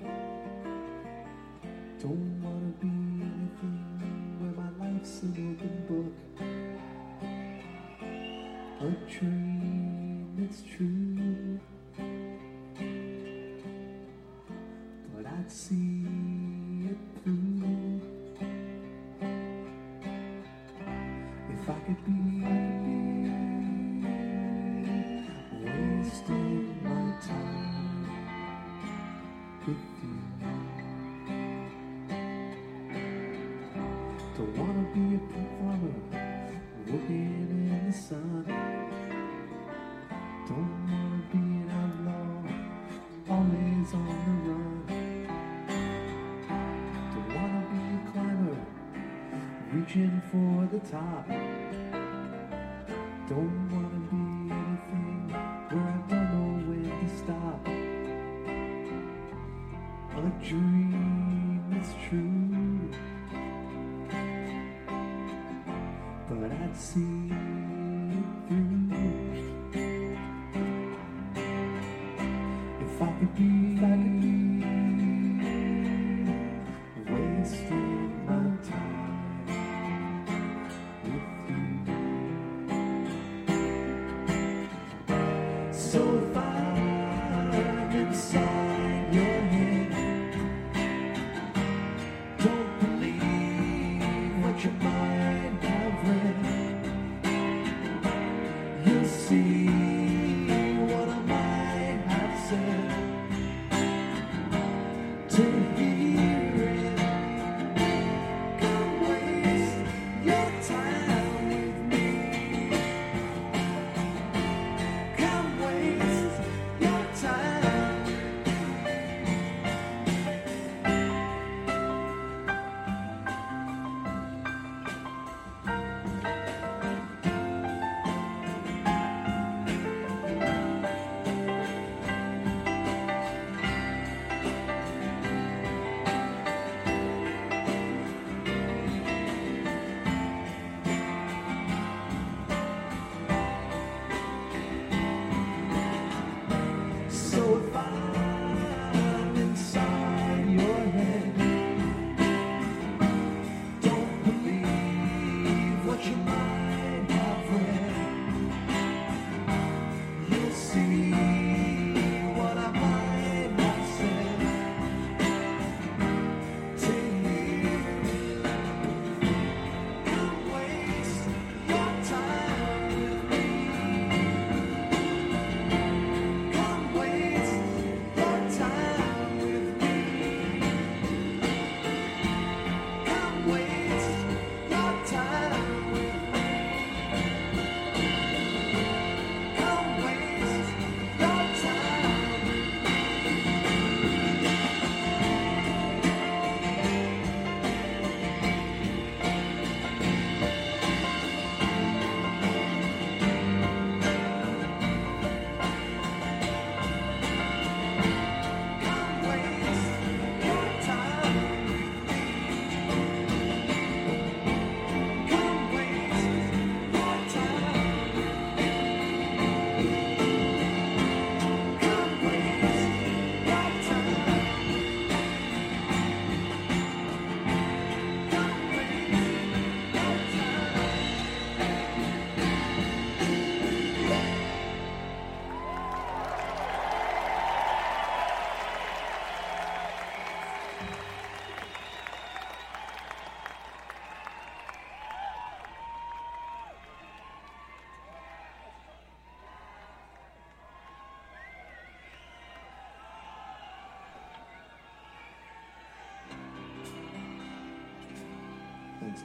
A 259.15 259.21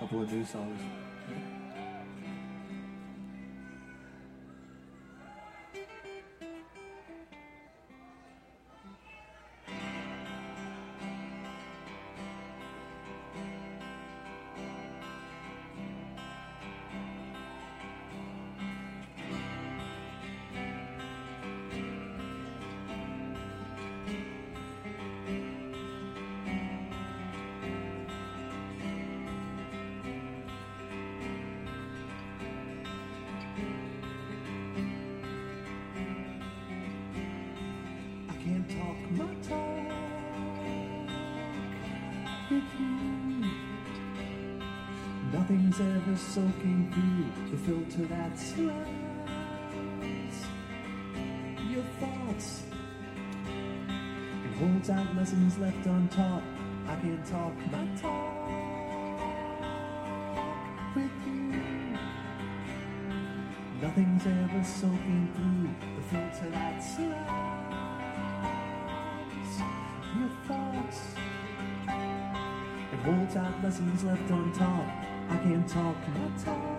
couple 0.00 0.22
of 0.22 0.32
new 0.32 0.44
songs. 0.44 1.03
The 47.50 47.56
filter 47.58 48.06
that 48.06 48.38
surrounds 48.38 48.90
your 51.70 51.84
thoughts 52.00 52.62
and 53.46 54.54
holds 54.56 54.90
out 54.90 55.14
lessons 55.16 55.58
left 55.58 55.86
untaught. 55.86 56.42
I 56.88 56.96
can 56.96 57.22
talk 57.24 57.54
my 57.70 57.86
talk 58.00 58.48
with 60.96 61.10
you. 61.26 61.52
Nothing's 63.82 64.26
ever 64.26 64.64
soaking 64.64 65.28
through 65.34 65.68
the 65.96 66.02
filter 66.02 66.50
that 66.50 66.78
surrounds 66.78 67.74
your 70.16 70.30
thoughts 70.46 71.00
and 72.92 73.00
holds 73.02 73.36
out 73.36 73.62
lessons 73.62 74.04
left 74.04 74.30
untaught. 74.30 74.88
I 75.30 75.36
can't 75.38 75.68
talk 75.68 75.96
my 76.08 76.28
talk 76.42 76.73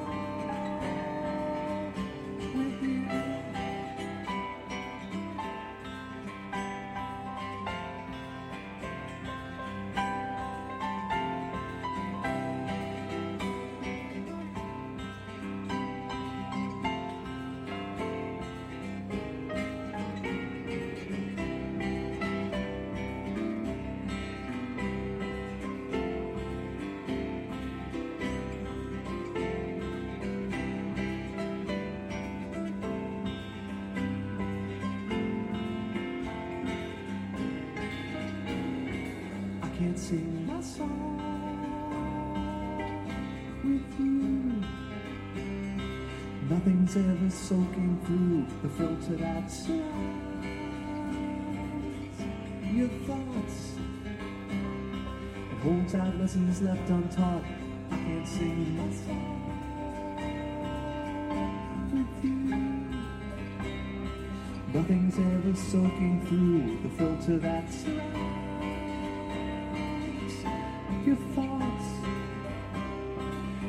the 49.08 49.18
filter 49.18 49.24
that 49.24 49.52
surrounds 49.52 49.92
your 52.74 52.88
thoughts 53.06 53.76
and 55.50 55.60
holds 55.62 55.96
out 55.96 56.18
lessons 56.18 56.62
left 56.62 56.90
untaught. 56.90 57.44
I 57.92 57.96
can't 57.96 58.28
sing 58.28 58.78
my 58.78 58.92
song 58.94 59.42
with 61.92 62.24
you. 62.24 62.32
Nothing's 64.74 65.18
ever 65.20 65.56
soaking 65.56 66.26
through 66.28 66.80
the 66.84 66.90
filter 66.98 67.38
that 67.40 67.72
surrounds 67.72 68.06
your 71.06 71.18
thoughts. 71.36 71.88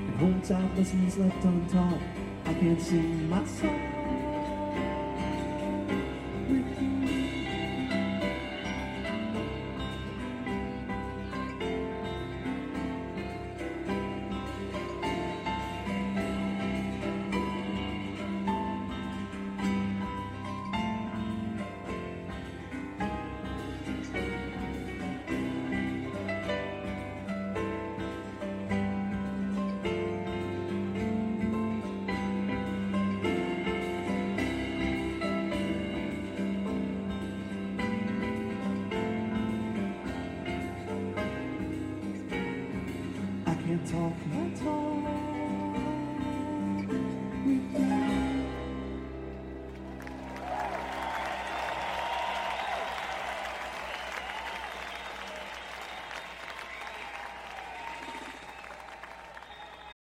It 0.08 0.16
holds 0.16 0.50
out 0.50 0.76
lessons 0.76 1.16
left 1.18 1.44
untaught. 1.44 2.00
I 2.46 2.54
can't 2.54 2.80
sing 2.80 3.28
my 3.28 3.44
song 3.44 3.95
talk 43.90 44.12
my 44.26 44.50
talk. 44.50 44.96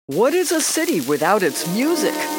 What 0.08 0.34
is 0.34 0.52
a 0.52 0.60
city 0.60 1.00
without 1.02 1.44
its 1.44 1.68
music? 1.74 2.39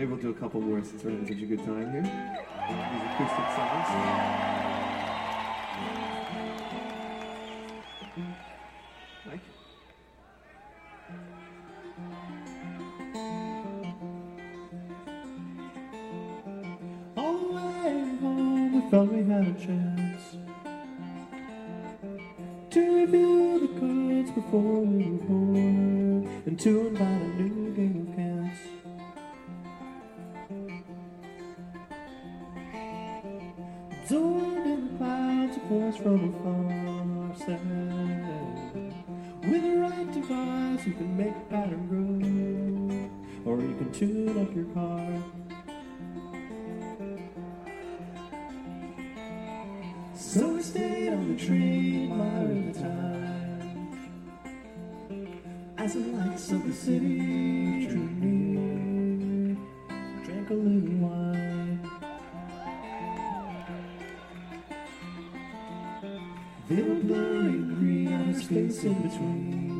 Maybe 0.00 0.12
we'll 0.12 0.22
do 0.22 0.30
a 0.30 0.32
couple 0.32 0.62
more 0.62 0.82
since 0.82 1.04
we're 1.04 1.10
having 1.10 1.26
such 1.26 1.42
a 1.42 1.44
good 1.44 1.58
time 1.58 1.92
here. 1.92 2.00
These 2.00 3.02
acoustic 3.04 3.48
songs. 3.54 3.88
Mike? 9.26 9.44
All 17.18 17.38
the 17.38 17.52
way 17.52 18.16
home, 18.22 18.72
we 18.72 18.80
thought 18.90 19.12
we 19.12 19.22
had 19.24 19.48
a 19.48 19.52
chance 19.52 20.22
to 22.70 22.80
review 22.80 23.60
the 23.60 23.68
cards 23.78 24.30
before 24.30 24.80
we 24.80 25.10
were 25.10 25.24
born 25.26 26.42
and 26.46 26.58
to 26.58 26.86
invite 26.86 27.20
a 27.20 27.42
new 27.42 27.74
game 27.74 27.99
from 36.02 36.34
afar 36.34 37.36
said, 37.36 37.60
With 39.42 39.62
the 39.62 39.76
right 39.78 40.12
device, 40.12 40.86
you 40.86 40.92
can 40.94 41.16
make 41.16 41.28
a 41.28 41.40
pattern 41.50 41.86
grow, 41.88 43.52
or 43.52 43.60
you 43.60 43.74
can 43.76 43.92
tune 43.92 44.38
up 44.40 44.54
your 44.54 44.64
car. 44.74 45.22
So 50.14 50.54
we 50.54 50.62
stayed 50.62 51.12
on 51.12 51.36
the 51.36 51.44
train, 51.44 52.12
admiring 52.12 52.72
the 52.72 52.80
time, 52.80 53.88
as 55.76 55.92
the 55.94 56.00
lights 56.00 56.50
of 56.52 56.66
the 56.66 56.72
city 56.72 57.19
and 68.78 69.76
a 69.76 69.79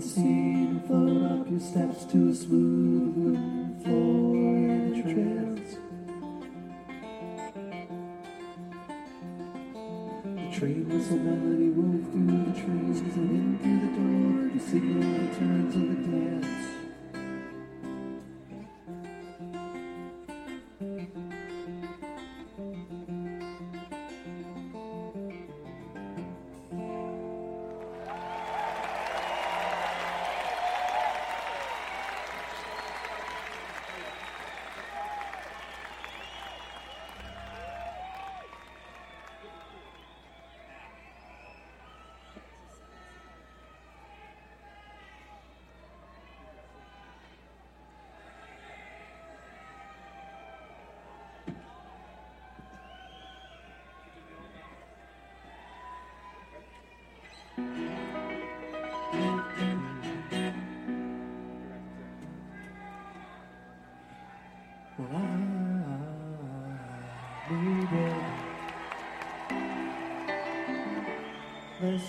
the 0.00 0.08
scene 0.08 0.66
and 0.68 0.86
float 0.86 1.22
up 1.30 1.50
your 1.50 1.60
steps 1.60 2.06
to 2.06 2.30
a 2.30 2.34
smooth 2.34 2.59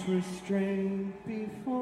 restraint 0.08 1.14
before. 1.26 1.81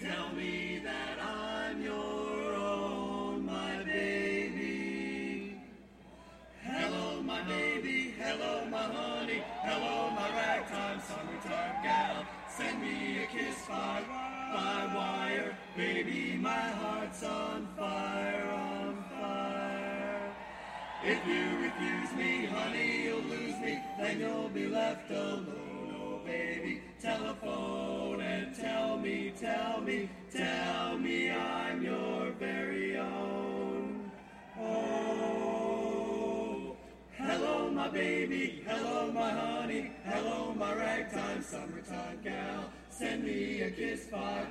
Tell 0.00 0.30
me 0.32 0.80
that 0.82 1.20
I'm 1.20 1.82
your 1.82 2.54
own, 2.54 3.44
my 3.44 3.82
baby. 3.82 5.60
Hello, 6.62 7.20
my 7.20 7.42
baby. 7.42 8.14
Hello, 8.18 8.64
my 8.64 8.84
honey. 8.84 9.42
Hello, 9.62 10.10
my 10.12 10.30
ragtime 10.30 11.02
summertime 11.06 11.82
gal. 11.82 12.24
Send 12.48 12.80
me 12.80 13.24
a 13.24 13.26
kiss 13.26 13.66
by, 13.68 14.02
by 14.54 14.90
wire. 14.94 15.54
Baby, 15.76 16.38
my 16.40 16.70
heart's 16.80 17.22
on 17.22 17.68
fire, 17.76 18.48
on 18.52 19.04
fire. 19.10 20.34
If 21.04 21.26
you 21.26 21.58
refuse 21.58 22.12
me, 22.16 22.46
honey, 22.46 23.02
you'll 23.04 23.20
lose 23.20 23.58
me. 23.60 23.78
Then 23.98 24.20
you'll 24.20 24.48
be 24.48 24.66
left 24.66 25.10
alone, 25.10 25.94
oh 25.94 26.20
baby. 26.24 26.80
Telephone 27.02 27.79
tell 29.40 29.80
me, 29.80 30.10
tell 30.30 30.98
me, 30.98 31.30
I'm 31.30 31.82
your 31.82 32.30
very 32.32 32.98
own. 32.98 34.10
Oh, 34.58 35.96
hello, 37.16 37.70
my 37.70 37.88
baby. 37.88 38.62
Hello, 38.66 39.10
my 39.10 39.30
honey. 39.30 39.92
Hello, 40.04 40.52
my 40.54 40.74
ragtime 40.74 41.42
summertime 41.42 42.20
gal. 42.22 42.70
Send 42.90 43.24
me 43.24 43.62
a 43.62 43.70
kiss 43.70 44.04
by, 44.06 44.44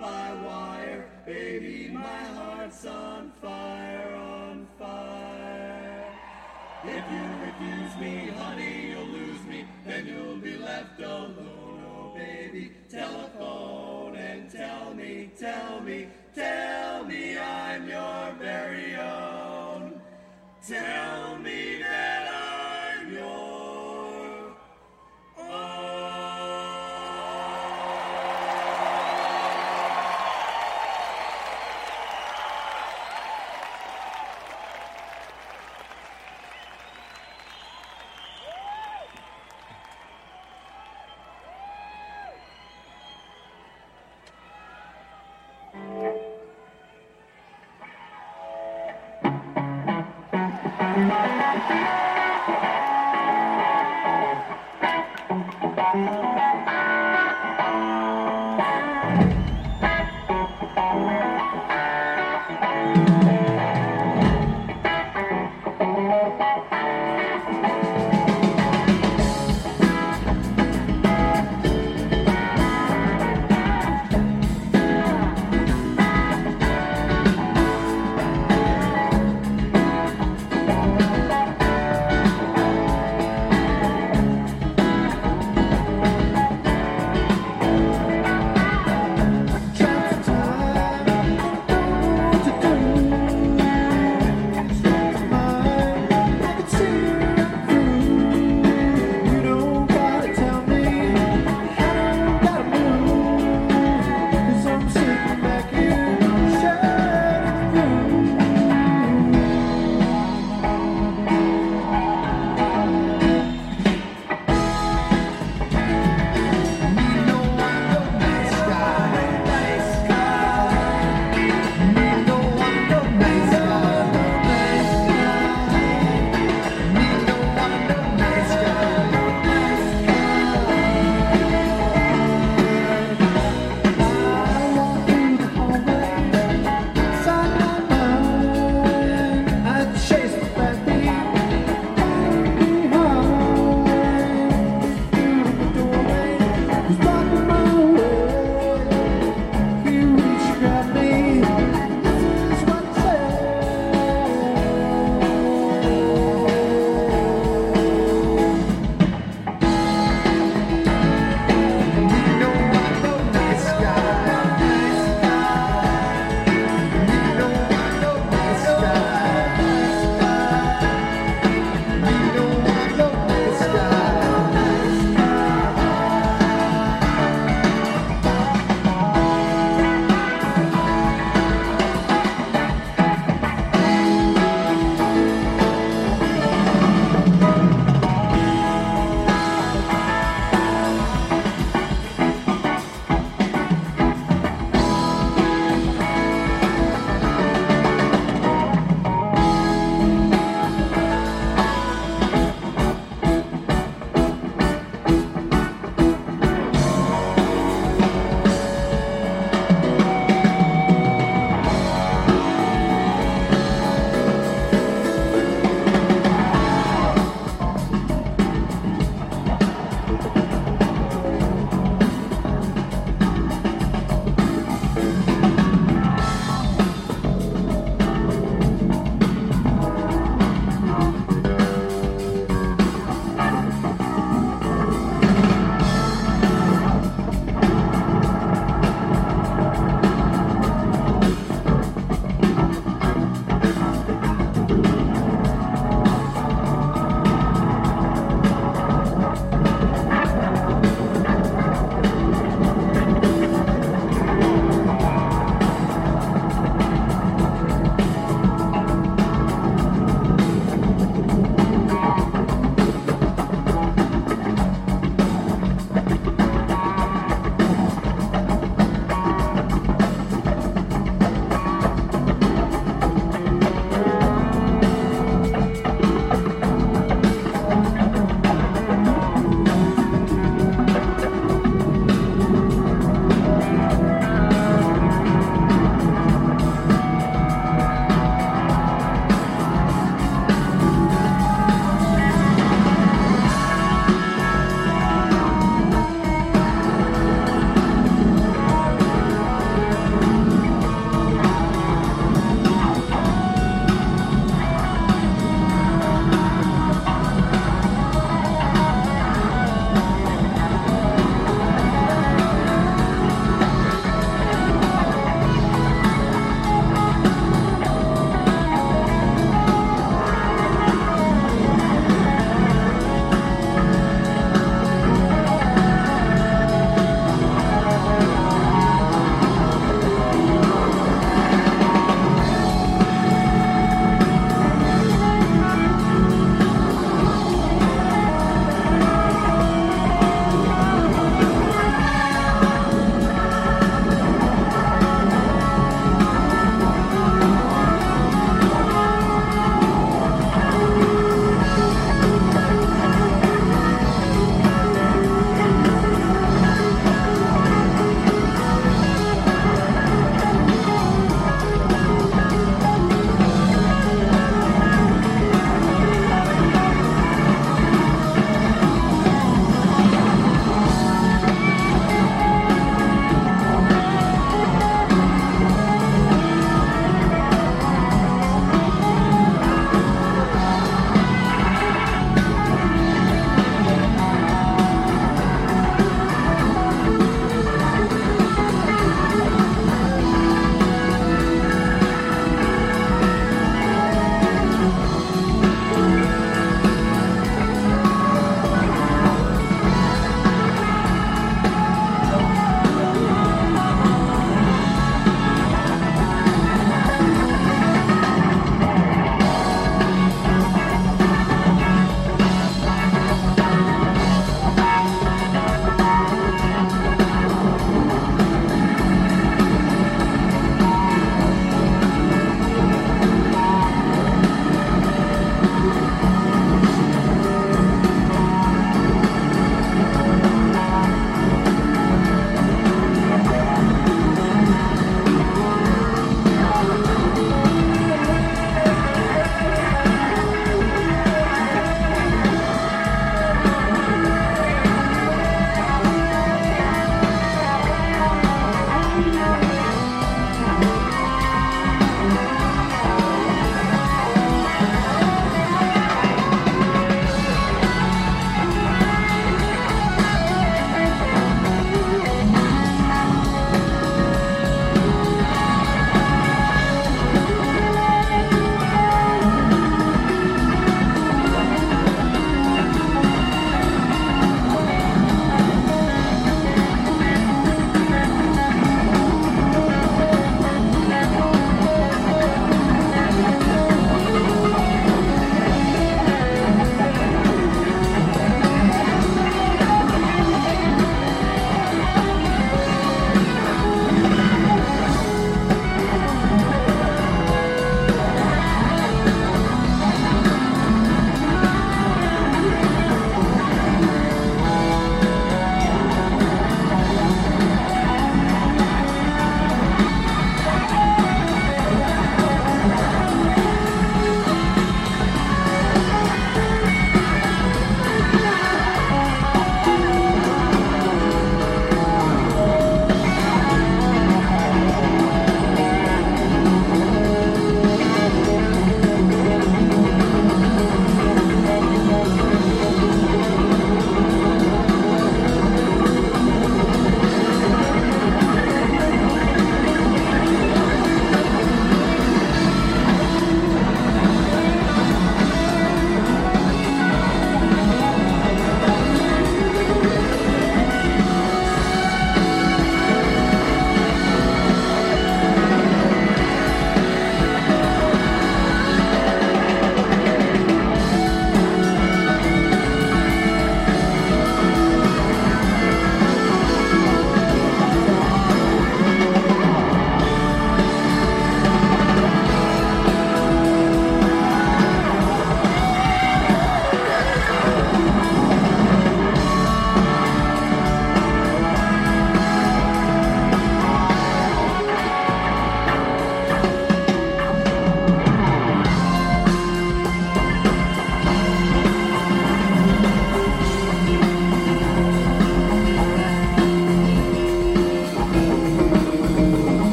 by 0.00 0.32
wire. 0.44 1.10
Baby, 1.26 1.90
my 1.92 2.24
heart's 2.38 2.86
on 2.86 3.32
fire, 3.42 4.14
on 4.14 4.68
fire. 4.78 6.04
If 6.84 7.04
you 7.10 7.24
refuse 7.46 7.96
me, 8.00 8.28
honey, 8.28 8.90
you'll 8.90 9.06
lose 9.06 9.42
me. 9.46 9.64
Then 9.84 10.06
you'll 10.06 10.36
be 10.36 10.56
left 10.56 11.00
alone, 11.00 11.34
oh 11.40 12.14
baby. 12.14 12.70
Telephone 12.88 13.35
tell 15.38 15.80
me, 15.80 16.08
tell 16.34 17.04
me, 17.04 17.38
I'm 17.38 17.88
your 17.88 18.34
very 18.38 18.96
own. 18.96 20.00
Tell 20.66 21.25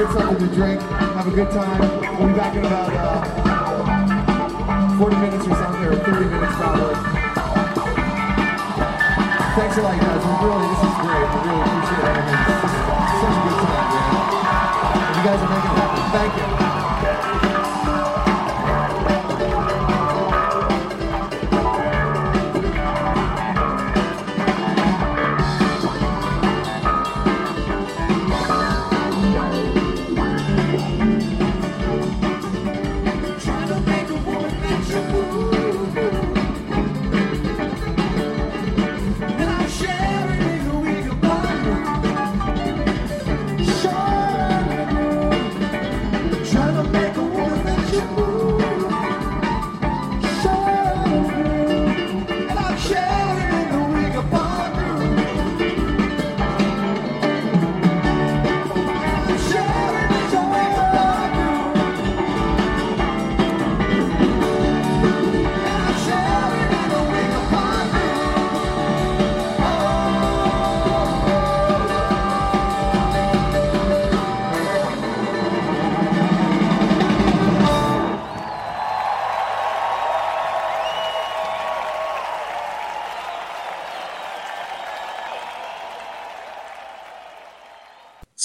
get 0.00 0.12
something 0.12 0.48
to 0.48 0.54
drink, 0.54 0.80
have 0.80 1.26
a 1.26 1.30
good 1.30 1.50
time. 1.50 1.89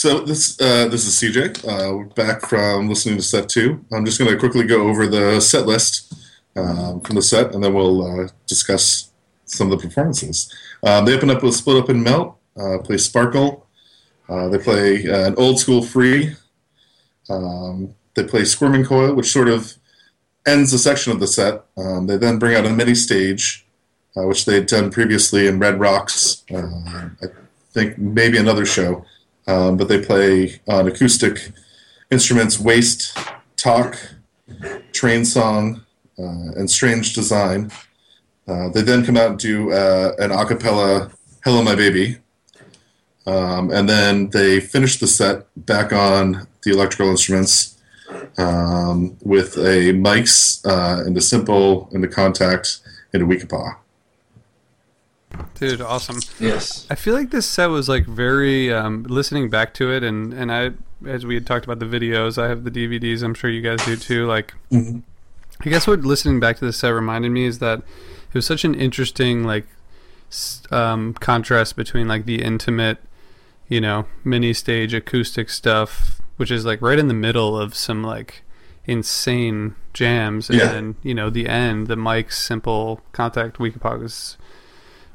So 0.06 0.19
this 0.19 0.61
uh, 0.61 0.88
this 0.88 1.07
is 1.07 1.15
CJ. 1.15 1.65
Uh, 1.68 1.98
we're 1.98 2.03
back 2.03 2.41
from 2.41 2.88
listening 2.88 3.18
to 3.18 3.23
set 3.23 3.49
two. 3.49 3.84
I'm 3.91 4.06
just 4.06 4.19
going 4.19 4.30
to 4.30 4.38
quickly 4.38 4.64
go 4.64 4.88
over 4.88 5.07
the 5.07 5.41
set 5.41 5.65
list 5.65 6.14
um, 6.56 7.02
from 7.02 7.15
the 7.15 7.23
set, 7.23 7.56
and 7.56 7.64
then 7.64 7.73
we'll 7.73 8.03
uh, 8.22 8.27
discuss 8.45 9.11
some 9.45 9.72
of 9.72 9.82
the 9.82 9.88
performances. 9.88 10.53
Um, 10.84 11.06
they 11.06 11.15
open 11.15 11.32
up 11.32 11.41
with 11.41 11.56
Split 11.56 11.77
Up 11.77 11.90
and 11.90 12.03
Melt. 12.03 12.38
Uh, 12.56 12.77
play 12.84 12.98
Sparkle. 12.98 13.65
Uh, 14.30 14.48
they 14.49 14.60
play 14.60 15.10
uh, 15.10 15.26
an 15.30 15.36
old 15.38 15.60
school 15.60 15.82
free. 15.82 16.36
Um, 17.27 17.95
they 18.14 18.26
play 18.26 18.45
Squirming 18.45 18.86
Coil, 18.86 19.15
which 19.15 19.32
sort 19.32 19.48
of 19.48 19.73
ends 20.45 20.72
a 20.72 20.77
section 20.77 21.14
of 21.14 21.19
the 21.19 21.26
set. 21.26 21.65
Um, 21.77 22.06
they 22.06 22.18
then 22.18 22.38
bring 22.38 22.53
out 22.53 22.68
a 22.68 22.69
mini 22.69 22.94
stage, 22.94 23.65
which 24.14 24.45
they'd 24.45 24.68
done 24.68 24.91
previously 24.91 25.48
in 25.48 25.57
Red 25.57 25.80
Rocks. 25.80 26.44
I 26.53 27.26
think 27.73 27.98
maybe 27.98 28.38
another 28.38 28.68
show 28.68 29.03
um, 29.47 29.77
but 29.77 29.88
they 29.88 30.01
play 30.03 30.59
on 30.67 30.88
acoustic 30.88 31.51
instruments 32.11 32.59
Waste, 32.59 33.17
Talk, 33.57 33.97
Train 34.91 35.26
Song, 35.26 35.85
uh, 36.17 36.51
and 36.55 36.69
Strange 36.69 37.13
Design. 37.13 37.72
Uh, 38.47 38.69
they 38.69 38.81
then 38.81 39.05
come 39.05 39.17
out 39.17 39.31
and 39.31 39.39
do 39.39 39.72
uh, 39.72 40.13
an 40.19 40.31
a 40.31 40.45
cappella 40.45 41.11
Hello 41.43 41.63
My 41.63 41.76
Baby. 41.76 42.17
Um, 43.27 43.72
and 43.72 43.89
then 43.89 44.30
they 44.30 44.59
finish 44.59 44.99
the 44.99 45.07
set 45.07 45.47
back 45.55 45.91
on 45.91 46.47
the 46.63 46.72
electrical 46.72 47.09
instruments 47.09 47.76
um, 48.38 49.17
with 49.22 49.57
a 49.57 49.93
Mike's 49.93 50.63
uh, 50.65 51.03
and 51.05 51.17
a 51.17 51.22
simple 51.22 51.89
and 51.91 52.03
a 52.03 52.07
contact 52.07 52.80
and 53.13 53.23
a 53.23 53.26
Weekapaug. 53.26 53.77
Dude, 55.56 55.82
awesome. 55.82 56.20
Yes. 56.40 56.86
I 56.90 56.95
feel 56.95 57.14
like 57.14 57.32
this 57.32 57.45
set 57.45 57.68
was 57.68 57.88
like 57.90 58.06
very 58.06 58.74
um, 58.74 59.03
listening 59.03 59.49
back 59.49 59.74
to 59.76 59.91
it, 59.91 60.03
and 60.03 60.34
and 60.34 60.52
I 60.52 60.72
as 61.06 61.26
we 61.26 61.36
had 61.36 61.45
talked 61.45 61.66
about 61.66 61.80
the 61.80 61.86
videos, 61.86 62.41
I 62.41 62.48
have 62.49 62.64
the 62.64 62.72
DVDs. 62.72 63.22
I'm 63.24 63.34
sure 63.34 63.49
you 63.49 63.62
guys 63.62 63.84
do 63.86 63.95
too. 63.95 64.26
Like, 64.28 64.53
I 64.74 65.02
guess 65.70 65.88
what 65.88 66.02
listening 66.02 66.40
back 66.40 66.57
to 66.57 66.66
this 66.66 66.78
set 66.78 66.90
reminded 66.90 67.32
me 67.32 67.45
is 67.45 67.60
that 67.60 67.80
it 67.80 68.34
was 68.34 68.45
such 68.45 68.66
an 68.66 68.76
interesting 68.76 69.44
like 69.44 69.68
um, 70.72 71.14
contrast 71.16 71.76
between 71.76 72.07
like 72.07 72.26
the 72.26 72.41
intimate, 72.44 72.98
you 73.70 73.80
know, 73.80 74.06
mini 74.24 74.53
stage 74.53 74.94
acoustic 74.94 75.49
stuff, 75.49 76.22
which 76.38 76.52
is 76.52 76.66
like 76.66 76.82
right 76.82 76.99
in 76.99 77.07
the 77.07 77.14
middle 77.14 77.57
of 77.60 77.76
some 77.76 78.03
like 78.03 78.41
insane 78.86 79.76
jams, 79.94 80.49
and 80.49 80.60
Yeah. 80.60 80.68
then 80.72 80.95
you 81.03 81.14
know 81.14 81.30
the 81.30 81.48
end, 81.48 81.88
the 81.88 81.95
Mike's 81.95 82.40
simple 82.41 83.02
contact 83.14 83.57
Weekapaug 83.57 84.03
is 84.03 84.38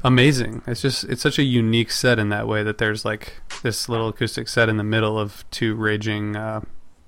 amazing. 0.04 0.62
It's 0.66 0.82
just 0.82 1.04
it's 1.04 1.22
such 1.22 1.38
a 1.38 1.42
unique 1.42 1.90
set 1.90 2.18
in 2.18 2.28
that 2.30 2.46
way 2.48 2.62
that 2.62 2.78
there's 2.78 3.04
like 3.04 3.34
this 3.62 3.88
little 3.88 4.08
acoustic 4.08 4.48
set 4.48 4.68
in 4.68 4.76
the 4.76 4.84
middle 4.84 5.18
of 5.18 5.44
two 5.50 5.74
raging 5.74 6.36
uh, 6.36 6.60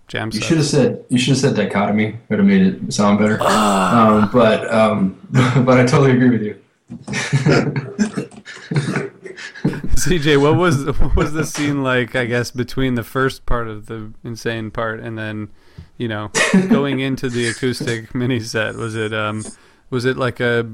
jam 0.08 0.28
You 0.32 0.40
sets. 0.40 0.46
should 0.46 0.56
have 0.58 0.66
said 0.66 1.04
you 1.08 1.18
should 1.18 1.30
have 1.30 1.38
said 1.38 1.56
dichotomy. 1.56 2.06
It 2.06 2.16
would 2.30 2.38
have 2.38 2.48
made 2.48 2.62
it 2.62 2.92
sound 2.92 3.18
better. 3.18 3.40
Um, 3.42 4.30
but 4.32 4.72
um, 4.72 5.20
but 5.64 5.78
I 5.78 5.86
totally 5.86 6.12
agree 6.12 6.30
with 6.30 6.42
you. 6.42 6.58
CJ, 10.02 10.40
what 10.40 10.56
was 10.56 10.84
what 10.98 11.16
was 11.16 11.32
the 11.32 11.44
scene 11.46 11.82
like? 11.82 12.16
I 12.16 12.24
guess 12.26 12.50
between 12.50 12.94
the 12.94 13.04
first 13.04 13.46
part 13.46 13.68
of 13.68 13.86
the 13.86 14.12
insane 14.24 14.70
part 14.70 15.00
and 15.00 15.16
then, 15.16 15.50
you 15.96 16.08
know, 16.08 16.30
going 16.68 17.00
into 17.00 17.28
the 17.28 17.48
acoustic 17.48 18.14
mini 18.14 18.40
set. 18.40 18.74
Was 18.76 18.94
it 18.96 19.14
um, 19.14 19.44
was 19.90 20.04
it 20.04 20.16
like 20.16 20.40
a 20.40 20.68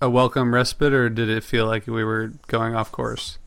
a 0.00 0.08
welcome 0.08 0.54
respite, 0.54 0.92
or 0.92 1.08
did 1.08 1.28
it 1.28 1.44
feel 1.44 1.66
like 1.66 1.86
we 1.86 2.04
were 2.04 2.32
going 2.46 2.74
off 2.74 2.92
course? 2.92 3.38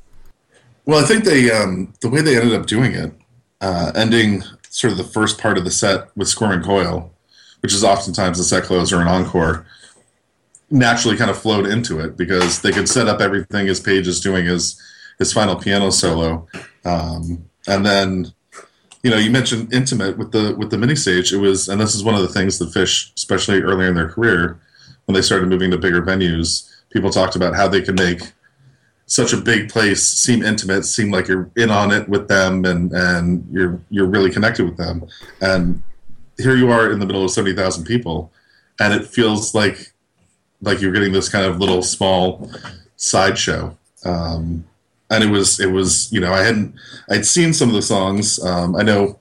Well, 0.85 1.03
I 1.03 1.07
think 1.07 1.23
they 1.23 1.51
um, 1.51 1.93
the 2.01 2.09
way 2.09 2.21
they 2.21 2.35
ended 2.35 2.59
up 2.59 2.65
doing 2.65 2.93
it, 2.93 3.13
uh, 3.61 3.91
ending 3.95 4.43
sort 4.69 4.91
of 4.91 4.97
the 4.97 5.03
first 5.03 5.39
part 5.39 5.57
of 5.57 5.63
the 5.63 5.71
set 5.71 6.15
with 6.15 6.33
and 6.41 6.63
Coil, 6.63 7.11
which 7.61 7.73
is 7.73 7.83
oftentimes 7.83 8.39
a 8.39 8.43
set 8.43 8.63
close 8.63 8.91
or 8.91 9.01
an 9.01 9.07
encore, 9.07 9.65
naturally 10.69 11.17
kind 11.17 11.29
of 11.29 11.37
flowed 11.37 11.67
into 11.67 11.99
it 11.99 12.17
because 12.17 12.61
they 12.61 12.71
could 12.71 12.89
set 12.89 13.07
up 13.07 13.21
everything 13.21 13.67
as 13.67 13.79
Page 13.79 14.07
is 14.07 14.19
doing 14.19 14.45
his 14.45 14.81
his 15.19 15.31
final 15.31 15.55
piano 15.55 15.91
solo, 15.91 16.47
um, 16.83 17.45
and 17.67 17.85
then 17.85 18.33
you 19.03 19.11
know 19.11 19.17
you 19.17 19.29
mentioned 19.29 19.71
intimate 19.71 20.17
with 20.17 20.31
the 20.31 20.55
with 20.57 20.71
the 20.71 20.77
mini 20.77 20.95
stage. 20.95 21.31
It 21.31 21.37
was, 21.37 21.69
and 21.69 21.79
this 21.79 21.93
is 21.93 22.03
one 22.03 22.15
of 22.15 22.21
the 22.21 22.27
things 22.27 22.57
that 22.57 22.69
Phish, 22.69 23.13
especially 23.15 23.61
earlier 23.61 23.89
in 23.89 23.95
their 23.95 24.09
career, 24.09 24.59
when 25.05 25.15
they 25.15 25.21
started 25.21 25.49
moving 25.49 25.71
to 25.71 25.77
bigger 25.77 26.01
venues, 26.01 26.69
people 26.89 27.09
talked 27.09 27.35
about 27.35 27.55
how 27.55 27.67
they 27.67 27.81
could 27.81 27.97
make 27.97 28.21
such 29.11 29.33
a 29.33 29.37
big 29.37 29.69
place 29.69 30.01
seem 30.07 30.41
intimate, 30.41 30.85
seem 30.85 31.11
like 31.11 31.27
you're 31.27 31.49
in 31.57 31.69
on 31.69 31.91
it 31.91 32.07
with 32.07 32.29
them, 32.29 32.63
and 32.63 32.93
and 32.93 33.45
you're 33.51 33.79
you're 33.89 34.05
really 34.05 34.31
connected 34.31 34.65
with 34.65 34.77
them. 34.77 35.05
And 35.41 35.83
here 36.37 36.55
you 36.55 36.71
are 36.71 36.91
in 36.91 36.99
the 36.99 37.05
middle 37.05 37.25
of 37.25 37.31
seventy 37.31 37.53
thousand 37.53 37.83
people, 37.83 38.31
and 38.79 38.93
it 38.93 39.05
feels 39.05 39.53
like 39.53 39.91
like 40.61 40.79
you're 40.79 40.93
getting 40.93 41.11
this 41.11 41.27
kind 41.27 41.45
of 41.45 41.59
little 41.59 41.81
small 41.81 42.49
sideshow. 42.95 43.77
Um, 44.05 44.65
and 45.09 45.23
it 45.23 45.29
was 45.29 45.59
it 45.59 45.71
was 45.71 46.11
you 46.13 46.21
know 46.21 46.31
I 46.31 46.43
hadn't 46.43 46.73
I'd 47.09 47.25
seen 47.25 47.53
some 47.53 47.67
of 47.67 47.75
the 47.75 47.81
songs. 47.81 48.41
Um, 48.43 48.75
I 48.75 48.83
know. 48.83 49.19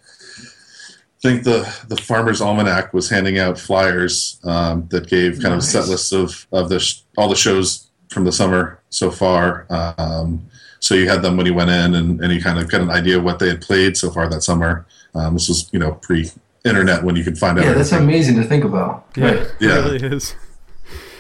I 1.23 1.29
think 1.29 1.45
the 1.45 1.85
the 1.89 1.97
Farmer's 1.97 2.41
Almanac 2.41 2.95
was 2.95 3.11
handing 3.11 3.39
out 3.39 3.59
flyers 3.59 4.41
um, 4.45 4.87
that 4.91 5.07
gave 5.09 5.41
kind 5.43 5.53
of 5.53 5.59
a 5.61 5.63
set 5.63 5.87
lists 5.89 6.13
of 6.13 6.47
of 6.53 6.69
the 6.71 6.81
sh- 6.81 7.01
all 7.19 7.29
the 7.29 7.37
shows 7.37 7.89
from 8.09 8.25
the 8.25 8.33
summer 8.33 8.81
so 8.89 9.11
far. 9.11 9.67
Um, 9.71 10.47
so 10.81 10.95
you 10.95 11.09
had 11.11 11.21
them 11.21 11.37
when 11.37 11.45
you 11.45 11.53
went 11.53 11.69
in, 11.69 11.95
and, 11.95 12.21
and 12.25 12.33
you 12.33 12.41
kind 12.43 12.59
of 12.59 12.71
got 12.71 12.81
an 12.81 12.91
idea 12.91 13.19
of 13.19 13.25
what 13.25 13.39
they 13.39 13.49
had 13.49 13.61
played 13.61 13.97
so 13.99 14.11
far 14.11 14.29
that 14.31 14.43
summer. 14.43 14.87
Um, 15.15 15.35
this 15.35 15.49
was 15.49 15.69
you 15.73 15.79
know 15.79 15.93
pre 15.93 16.31
internet 16.65 17.05
when 17.05 17.17
you 17.17 17.25
could 17.25 17.37
find 17.37 17.59
out. 17.59 17.65
Yeah, 17.67 17.75
that's 17.75 17.93
amazing 17.93 18.37
to 18.37 18.45
think 18.45 18.65
about. 18.65 19.07
Right. 19.17 19.47
Yeah. 19.61 19.79
it 19.81 19.85
really 20.01 20.17
is. 20.17 20.35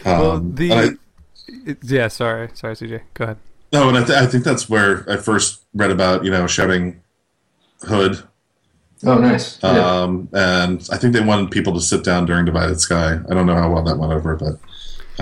Um, 0.06 0.18
well, 0.20 0.40
the 0.40 0.72
I- 0.72 0.84
it- 1.66 1.78
yeah, 1.82 2.08
sorry, 2.08 2.48
sorry, 2.54 2.74
CJ, 2.74 3.02
go 3.12 3.24
ahead. 3.24 3.36
No, 3.72 3.88
and 3.88 3.98
I, 3.98 4.04
th- 4.04 4.18
I 4.18 4.26
think 4.26 4.44
that's 4.44 4.68
where 4.68 5.04
I 5.10 5.16
first 5.18 5.60
read 5.74 5.90
about 5.90 6.24
you 6.24 6.30
know 6.30 6.46
shouting 6.46 7.02
hood, 7.82 8.22
Oh, 9.04 9.18
nice. 9.18 9.58
Yeah. 9.62 9.70
um, 10.02 10.28
and 10.32 10.86
I 10.92 10.98
think 10.98 11.14
they 11.14 11.20
wanted 11.22 11.50
people 11.50 11.72
to 11.74 11.80
sit 11.80 12.04
down 12.04 12.26
during 12.26 12.44
Divided 12.44 12.80
Sky. 12.80 13.18
I 13.30 13.34
don't 13.34 13.46
know 13.46 13.54
how 13.54 13.72
well 13.72 13.82
that 13.84 13.96
went 13.98 14.12
over, 14.12 14.36
but 14.36 14.58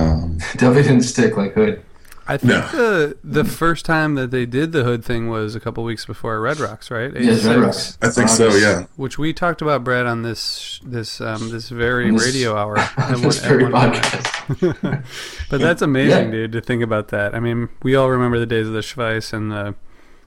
um, 0.01 0.39
Definitely 0.55 0.83
didn't 0.83 1.03
stick 1.03 1.37
like 1.37 1.53
Hood. 1.55 1.83
I 2.31 2.37
think 2.37 2.51
No. 2.53 2.61
the 2.73 3.17
the 3.25 3.45
first 3.45 3.87
time 3.87 4.15
that 4.17 4.31
they 4.31 4.45
did 4.45 4.73
the 4.73 4.85
hood 4.85 5.03
thing 5.03 5.31
was 5.31 5.55
a 5.55 5.61
couple 5.61 5.83
weeks 5.83 6.05
before 6.05 6.39
Red 6.43 6.61
Rocks, 6.61 6.91
right? 6.91 7.11
Yes, 7.19 7.43
Red 7.45 7.57
Rocks. 7.61 7.97
I 8.03 8.11
think 8.11 8.29
so. 8.29 8.49
Yeah. 8.51 8.85
Which 8.97 9.17
we 9.19 9.33
talked 9.33 9.63
about, 9.63 9.83
Brad, 9.83 10.05
on 10.05 10.21
this 10.23 10.79
this 10.85 11.23
um, 11.23 11.49
this 11.51 11.71
very 11.71 12.11
This- 12.11 12.27
radio 12.27 12.55
hour. 12.55 12.77
at 12.97 12.97
one- 13.13 13.23
This 13.23 13.39
very 13.39 13.65
podcast. 13.65 15.05
But 15.51 15.61
that's 15.63 15.81
amazing, 15.81 16.27
Yeah. 16.27 16.31
dude, 16.33 16.53
to 16.53 16.61
think 16.61 16.83
about 16.83 17.09
that. 17.09 17.35
I 17.35 17.41
mean, 17.41 17.71
we 17.83 17.95
all 17.97 18.11
remember 18.11 18.39
the 18.39 18.45
days 18.47 18.67
of 18.67 18.75
the 18.75 18.81
Schvice 18.81 19.33
and 19.33 19.51
the 19.51 19.75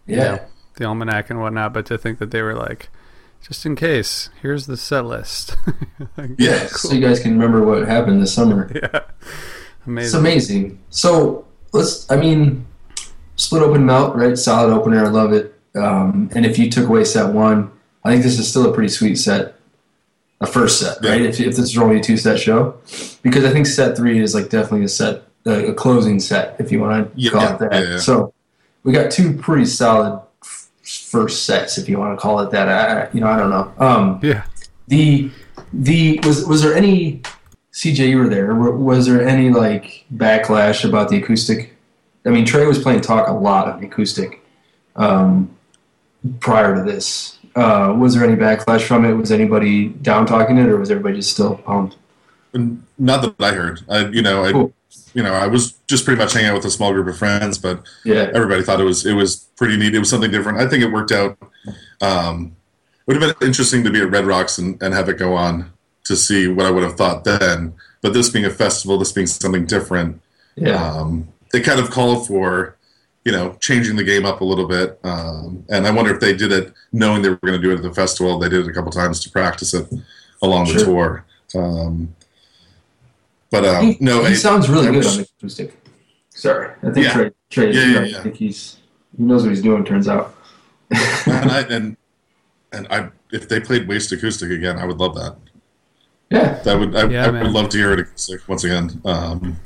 you 0.07 0.15
Yeah. 0.17 0.23
know, 0.23 0.39
the 0.77 0.85
almanac 0.85 1.29
and 1.29 1.39
whatnot, 1.39 1.71
but 1.73 1.85
to 1.87 1.97
think 1.99 2.17
that 2.17 2.31
they 2.31 2.41
were 2.41 2.55
like, 2.55 2.89
just 3.45 3.65
in 3.65 3.75
case, 3.75 4.29
here's 4.41 4.67
the 4.67 4.77
set 4.77 5.05
list. 5.05 5.55
Like, 6.17 6.31
Yeah. 6.37 6.65
So 6.67 6.93
you 6.93 7.01
guys 7.01 7.19
can 7.19 7.33
remember 7.33 7.63
what 7.65 7.87
happened 7.87 8.21
this 8.21 8.33
summer. 8.33 8.71
yeah, 8.75 9.01
It's 9.01 9.87
amazing. 9.87 10.19
amazing. 10.19 10.79
So 10.89 11.45
let's, 11.73 12.09
I 12.11 12.15
mean, 12.17 12.65
split 13.35 13.61
open 13.63 13.85
melt, 13.85 14.15
right? 14.15 14.37
Solid 14.37 14.73
opener. 14.73 15.05
I 15.05 15.09
love 15.09 15.31
it. 15.33 15.53
Um, 15.75 16.29
and 16.35 16.45
if 16.45 16.57
you 16.59 16.69
took 16.69 16.87
away 16.89 17.03
set 17.03 17.33
one, 17.33 17.71
I 18.03 18.11
think 18.11 18.23
this 18.23 18.37
is 18.39 18.49
still 18.49 18.69
a 18.69 18.73
pretty 18.73 18.89
sweet 18.89 19.15
set. 19.15 19.55
A 20.41 20.47
first 20.47 20.79
set, 20.79 20.97
Yeah. 21.03 21.11
right? 21.11 21.21
If, 21.21 21.39
if 21.39 21.55
this 21.55 21.59
is 21.69 21.77
only 21.77 21.99
a 21.99 22.03
two 22.03 22.17
set 22.17 22.39
show, 22.39 22.75
because 23.21 23.45
I 23.45 23.51
think 23.51 23.67
set 23.67 23.95
three 23.95 24.19
is 24.19 24.33
like 24.33 24.49
definitely 24.49 24.85
a 24.85 24.89
set, 24.89 25.21
a, 25.45 25.67
a 25.67 25.73
closing 25.75 26.19
set, 26.19 26.55
if 26.59 26.71
you 26.71 26.79
want 26.81 27.13
to 27.13 27.19
Yeah, 27.19 27.29
call 27.31 27.47
it 27.53 27.59
that. 27.59 27.71
yeah, 27.73 27.89
yeah. 27.91 27.97
So 27.99 28.33
we 28.83 28.91
got 28.91 29.11
two 29.11 29.33
pretty 29.33 29.65
solid 29.65 30.15
f- 30.17 30.27
first 31.11 31.45
sets, 31.45 31.77
if 31.77 31.89
you 31.89 31.97
want 31.99 32.17
to 32.17 32.21
call 32.21 32.39
it 32.39 32.51
that. 32.51 32.69
I, 32.69 33.09
you 33.13 33.19
know, 33.19 33.27
I 33.27 33.37
don't 33.37 33.49
know. 33.49 33.73
Um, 33.77 34.19
Yeah. 34.23 34.43
the 34.87 35.29
the 35.73 36.19
was 36.23 36.45
was 36.45 36.61
there 36.61 36.73
any 36.73 37.21
CJ 37.73 38.09
you 38.09 38.17
were 38.17 38.27
there 38.29 38.53
was 38.55 39.05
there 39.07 39.25
any 39.25 39.49
like 39.49 40.05
backlash 40.13 40.83
about 40.87 41.09
the 41.09 41.17
acoustic 41.17 41.75
I 42.25 42.29
mean 42.29 42.45
Trey 42.45 42.65
was 42.65 42.79
playing 42.79 43.01
talk 43.01 43.27
a 43.27 43.33
lot 43.33 43.67
on 43.69 43.79
the 43.79 43.87
acoustic 43.87 44.41
um, 44.97 45.55
prior 46.39 46.75
to 46.75 46.83
this 46.83 47.37
uh, 47.55 47.95
was 47.97 48.13
there 48.15 48.25
any 48.25 48.35
backlash 48.35 48.81
from 48.81 49.05
it 49.05 49.13
was 49.13 49.31
anybody 49.31 49.89
down 49.89 50.25
talking 50.25 50.57
it 50.57 50.67
or 50.67 50.77
was 50.77 50.91
everybody 50.91 51.15
just 51.15 51.31
still 51.31 51.55
pumped 51.55 51.95
Not 52.53 53.21
that 53.21 53.35
I 53.39 53.51
heard. 53.53 53.81
I, 53.89 54.07
you 54.07 54.21
know, 54.21 54.43
I, 54.45 54.51
Cool. 54.51 54.73
you 55.13 55.23
know, 55.23 55.33
I 55.33 55.47
was 55.47 55.73
just 55.87 56.05
pretty 56.05 56.19
much 56.21 56.33
hanging 56.33 56.49
out 56.49 56.55
with 56.55 56.65
a 56.65 56.71
small 56.71 56.91
group 56.93 57.07
of 57.07 57.17
friends, 57.17 57.57
but 57.57 57.83
yeah 58.03 58.29
everybody 58.33 58.61
thought 58.63 58.79
it 58.81 58.85
was 58.85 59.05
it 59.05 59.13
was 59.13 59.47
pretty 59.55 59.77
neat. 59.77 59.95
It 59.95 59.99
was 59.99 60.09
something 60.09 60.31
different. 60.31 60.59
I 60.59 60.67
think 60.67 60.83
it 60.83 60.91
worked 60.91 61.11
out. 61.11 61.37
Um, 62.01 62.55
it 63.07 63.07
would 63.07 63.21
have 63.21 63.39
been 63.39 63.47
interesting 63.47 63.83
to 63.83 63.89
be 63.89 64.01
at 64.01 64.09
Red 64.11 64.25
Rocks 64.25 64.57
and, 64.57 64.81
and 64.81 64.93
have 64.93 65.09
it 65.09 65.17
go 65.17 65.33
on 65.35 65.71
to 66.05 66.15
see 66.15 66.47
what 66.47 66.65
I 66.65 66.71
would 66.71 66.83
have 66.83 66.95
thought 66.97 67.23
then. 67.23 67.73
But 68.01 68.13
this 68.13 68.29
being 68.29 68.45
a 68.45 68.49
festival, 68.49 68.97
this 68.97 69.11
being 69.11 69.27
something 69.27 69.65
different, 69.65 70.21
yeah 70.55 70.75
um, 70.83 71.27
it 71.53 71.61
kind 71.61 71.79
of 71.79 71.89
call 71.91 72.23
for, 72.25 72.77
you 73.25 73.31
know, 73.31 73.55
changing 73.59 73.95
the 73.97 74.03
game 74.03 74.25
up 74.25 74.41
a 74.41 74.43
little 74.45 74.67
bit. 74.67 74.99
Um, 75.03 75.65
and 75.69 75.85
I 75.85 75.91
wonder 75.91 76.13
if 76.13 76.19
they 76.19 76.33
did 76.35 76.51
it 76.51 76.73
knowing 76.91 77.21
they 77.21 77.29
were 77.29 77.35
going 77.37 77.59
to 77.59 77.61
do 77.61 77.71
it 77.71 77.77
at 77.77 77.83
the 77.83 77.93
festival. 77.93 78.39
They 78.39 78.49
did 78.49 78.65
it 78.65 78.69
a 78.69 78.73
couple 78.73 78.91
times 78.91 79.19
to 79.21 79.29
practice 79.29 79.73
it 79.73 79.87
along 80.41 80.65
the 80.67 80.79
tour. 80.85 81.25
Um, 81.55 82.15
but 83.51 83.65
um, 83.65 83.85
he, 83.85 83.97
no, 83.99 84.23
he 84.23 84.33
it- 84.33 84.37
sounds 84.37 84.69
really 84.69 84.87
I 84.87 84.91
good 84.91 84.97
wish- 84.97 85.07
on 85.11 85.17
the 85.17 85.27
acoustic 85.37 85.77
sorry 86.29 86.73
I 86.81 86.91
think 86.91 87.05
Yeah. 87.05 87.13
Trey 87.13 87.31
Trey 87.49 87.71
Yeah, 87.73 87.83
yeah, 87.85 87.99
right. 87.99 88.11
yeah. 88.11 88.17
I 88.19 88.21
think 88.23 88.35
he's 88.35 88.77
he 89.17 89.23
knows 89.23 89.43
what 89.43 89.49
he's 89.49 89.61
doing 89.61 89.83
turns 89.85 90.07
out 90.07 90.33
and 90.91 91.51
I, 91.51 91.59
and 91.69 91.97
and 92.73 92.87
I, 92.89 93.09
if 93.31 93.47
they 93.49 93.59
played 93.59 93.85
Waste 93.87 94.11
Acoustic 94.13 94.49
again, 94.49 94.77
I 94.79 94.85
would 94.85 94.97
love 94.97 95.13
that. 95.15 95.35
yeah 96.29 96.53
That 96.63 96.79
would 96.79 96.95
I, 96.95 97.07
Yeah, 97.09 97.27
I 97.27 97.31
man. 97.31 97.43
would 97.43 97.51
love 97.51 97.69
to 97.69 97.77
hear 97.77 97.91
it 97.93 97.99
acoustic 97.99 98.47
once 98.47 98.63
again. 98.63 99.01
Um, 99.05 99.59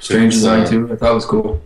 strange 0.00 0.34
design 0.34 0.60
uh, 0.62 0.66
too 0.66 0.92
I 0.92 0.96
thought 0.96 1.10
it 1.12 1.14
was 1.14 1.24
cool 1.26 1.60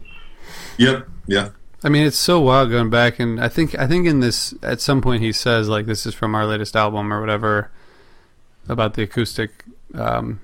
Yep. 0.79 1.09
Yeah. 1.27 1.51
I 1.85 1.89
mean, 1.89 2.07
it's 2.07 2.19
so 2.19 2.41
wild 2.41 2.71
going 2.71 2.91
back, 2.91 3.19
and 3.21 3.39
I 3.41 3.49
think 3.49 3.79
I 3.79 3.87
think 3.87 4.07
in 4.07 4.21
this 4.21 4.53
at 4.63 4.81
some 4.81 5.01
point 5.01 5.23
he 5.23 5.31
says 5.33 5.69
like 5.69 5.87
this 5.87 6.05
is 6.07 6.15
from 6.15 6.35
our 6.35 6.45
latest 6.47 6.75
album 6.75 7.13
or 7.13 7.21
whatever 7.21 7.71
about 8.69 8.95
the 8.95 9.03
acoustic 9.03 9.65
um, 9.95 10.41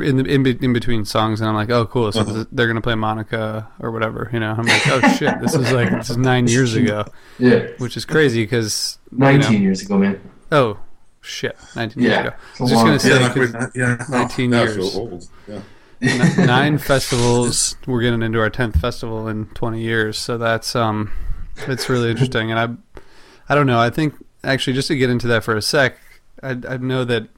in 0.00 0.16
the 0.18 0.24
in, 0.24 0.42
be- 0.42 0.58
in 0.60 0.72
between 0.72 1.04
songs, 1.04 1.40
and 1.40 1.48
I'm 1.48 1.54
like, 1.56 1.70
oh, 1.70 1.86
cool, 1.86 2.12
so 2.12 2.20
Uh-huh. 2.20 2.44
they're 2.52 2.66
gonna 2.68 2.80
play 2.80 2.94
Monica 2.94 3.68
or 3.80 3.90
whatever, 3.90 4.30
you 4.32 4.38
know? 4.40 4.52
I'm 4.56 4.66
like, 4.66 4.86
oh 4.88 5.00
shit, 5.18 5.40
this 5.40 5.54
is 5.54 5.72
like 5.72 5.90
this 5.90 6.10
is 6.10 6.16
nine 6.16 6.46
years 6.46 6.74
ago, 6.74 7.04
yeah 7.38 7.66
which 7.78 7.96
is 7.96 8.04
crazy 8.04 8.44
because 8.44 8.98
19 9.10 9.62
years 9.62 9.82
ago 9.82 9.98
man 9.98 10.20
oh 10.52 10.78
shit, 11.20 11.56
19 11.74 12.02
years 12.02 12.12
Yeah, 12.12 12.20
ago. 12.20 12.36
it's 12.52 12.60
I 12.60 12.62
a 12.62 12.62
was 12.62 12.70
just 12.70 12.74
long 12.74 12.86
gonna 12.86 12.98
time. 12.98 13.70
say 13.72 13.80
Yeah. 13.80 13.88
Not 13.88 13.98
'cause 13.98 14.06
quite 14.06 14.08
yeah. 14.10 14.18
19 14.18 14.50
now 14.50 14.58
I 14.60 14.62
years. 14.64 14.96
old. 14.96 15.28
Yeah. 15.48 16.44
nine 16.44 16.78
festivals. 16.90 17.76
We're 17.86 18.02
getting 18.02 18.22
into 18.22 18.38
our 18.40 18.50
tenth 18.50 18.78
festival 18.80 19.26
in 19.28 19.46
twenty 19.54 19.80
years, 19.80 20.18
so 20.18 20.36
that's 20.38 20.76
um, 20.76 21.10
it's 21.66 21.88
really 21.88 22.10
interesting. 22.10 22.50
And 22.50 22.60
I, 22.60 23.00
I 23.48 23.54
don't 23.54 23.66
know. 23.66 23.78
I 23.80 23.88
think 23.90 24.14
actually, 24.42 24.74
just 24.74 24.88
to 24.88 24.96
get 24.96 25.08
into 25.08 25.26
that 25.28 25.44
for 25.44 25.56
a 25.56 25.62
sec, 25.62 25.96
I, 26.42 26.50
I 26.68 26.76
know 26.76 27.04
that 27.04 27.22
that 27.22 27.28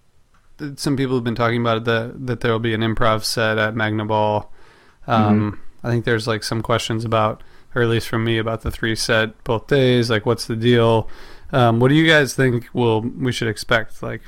some 0.77 0.97
people 0.97 1.15
have 1.15 1.25
been 1.25 1.35
talking 1.35 1.61
about 1.61 1.79
it, 1.79 1.85
that 1.85 2.27
that 2.27 2.41
there 2.41 2.53
will 2.53 2.59
be 2.59 2.75
an 2.75 2.81
improv 2.81 3.25
set 3.25 3.59
at 3.59 3.75
Magnaball. 3.75 4.49
Um, 5.07 5.61
I 5.83 5.91
think 5.91 6.05
there's 6.05 6.27
like 6.27 6.43
some 6.43 6.63
questions 6.63 7.05
about, 7.05 7.43
or 7.75 7.83
at 7.83 7.89
least 7.89 8.09
from 8.09 8.25
me, 8.25 8.39
about 8.39 8.63
the 8.63 8.71
three 8.71 8.97
set 8.97 9.43
both 9.45 9.67
days. 9.69 10.11
Like, 10.11 10.27
what's 10.27 10.47
the 10.47 10.57
deal? 10.57 11.09
Um, 11.53 11.79
what 11.79 11.89
do 11.89 11.95
you 11.95 12.07
guys 12.07 12.35
think? 12.35 12.69
Will 12.73 13.03
we 13.03 13.33
should 13.33 13.49
expect 13.49 14.03
like 14.03 14.23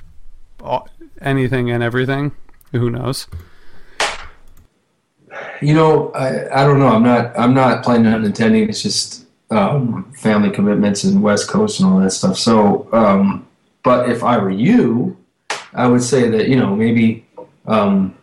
all, 0.60 0.88
anything 1.20 1.70
and 1.70 1.82
everything? 1.82 2.32
Who 2.72 2.90
knows? 2.90 3.26
You 5.60 5.74
know, 5.74 6.10
I, 6.12 6.62
I 6.62 6.64
don't 6.64 6.78
know. 6.78 6.88
I'm 6.88 7.02
not 7.02 7.38
I'm 7.38 7.54
not 7.54 7.84
planning 7.84 8.12
on 8.12 8.24
attending. 8.24 8.68
It's 8.68 8.82
just 8.82 9.26
um, 9.50 10.12
family 10.12 10.50
commitments 10.50 11.04
and 11.04 11.22
West 11.22 11.48
Coast 11.48 11.80
and 11.80 11.88
all 11.88 12.00
that 12.00 12.12
stuff. 12.12 12.38
So, 12.38 12.88
um, 12.92 13.46
but 13.82 14.08
if 14.08 14.22
I 14.22 14.38
were 14.38 14.50
you, 14.50 15.17
I 15.74 15.86
would 15.86 16.02
say 16.02 16.28
that 16.28 16.48
you 16.48 16.56
know 16.56 16.74
maybe 16.74 17.26
um, 17.66 18.16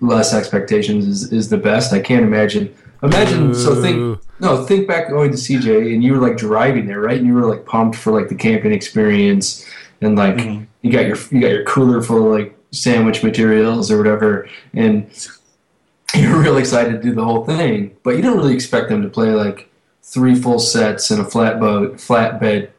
less 0.00 0.34
expectations 0.34 1.06
is, 1.06 1.32
is 1.32 1.48
the 1.48 1.58
best. 1.58 1.92
I 1.92 2.00
can't 2.00 2.24
imagine. 2.24 2.74
Imagine 3.02 3.54
so 3.54 3.82
think 3.82 4.18
no 4.40 4.64
think 4.64 4.88
back 4.88 5.10
going 5.10 5.30
to 5.30 5.36
CJ 5.36 5.92
and 5.92 6.02
you 6.02 6.14
were 6.14 6.26
like 6.26 6.38
driving 6.38 6.86
there 6.86 7.00
right 7.00 7.18
and 7.18 7.26
you 7.26 7.34
were 7.34 7.44
like 7.44 7.66
pumped 7.66 7.98
for 7.98 8.12
like 8.12 8.30
the 8.30 8.34
camping 8.34 8.72
experience 8.72 9.66
and 10.00 10.16
like 10.16 10.38
you 10.80 10.90
got 10.90 11.04
your 11.04 11.18
you 11.30 11.38
got 11.38 11.50
your 11.50 11.64
cooler 11.64 12.00
full 12.00 12.32
of 12.32 12.40
like 12.40 12.56
sandwich 12.70 13.22
materials 13.22 13.90
or 13.90 13.98
whatever 13.98 14.48
and 14.72 15.10
you're 16.14 16.40
really 16.40 16.60
excited 16.60 16.92
to 16.92 17.02
do 17.02 17.14
the 17.14 17.24
whole 17.24 17.44
thing, 17.44 17.96
but 18.02 18.10
you 18.10 18.22
don't 18.22 18.36
really 18.36 18.54
expect 18.54 18.88
them 18.88 19.02
to 19.02 19.08
play 19.08 19.30
like 19.30 19.70
three 20.02 20.34
full 20.34 20.58
sets 20.58 21.10
in 21.10 21.20
a 21.20 21.24
flat 21.24 21.58
flatboat, 21.58 21.94
flatbed 21.94 22.70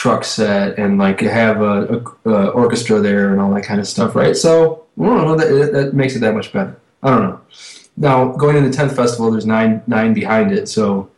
truck 0.00 0.24
set, 0.24 0.78
and 0.78 0.96
like 0.96 1.20
have 1.20 1.60
a, 1.60 2.02
a, 2.24 2.30
a 2.30 2.48
orchestra 2.52 3.00
there 3.00 3.32
and 3.32 3.38
all 3.40 3.52
that 3.52 3.64
kind 3.64 3.78
of 3.78 3.86
stuff, 3.86 4.16
right? 4.16 4.34
So 4.34 4.86
I 4.98 5.04
don't 5.04 5.26
know 5.26 5.36
that 5.36 5.72
that 5.74 5.92
makes 5.92 6.16
it 6.16 6.20
that 6.20 6.32
much 6.34 6.54
better. 6.54 6.74
I 7.02 7.10
don't 7.10 7.22
know. 7.22 7.40
Now 7.98 8.32
going 8.32 8.56
into 8.56 8.70
the 8.70 8.74
tenth 8.74 8.96
festival, 8.96 9.30
there's 9.30 9.44
nine 9.44 9.82
nine 9.86 10.14
behind 10.14 10.52
it, 10.52 10.70
so 10.70 11.10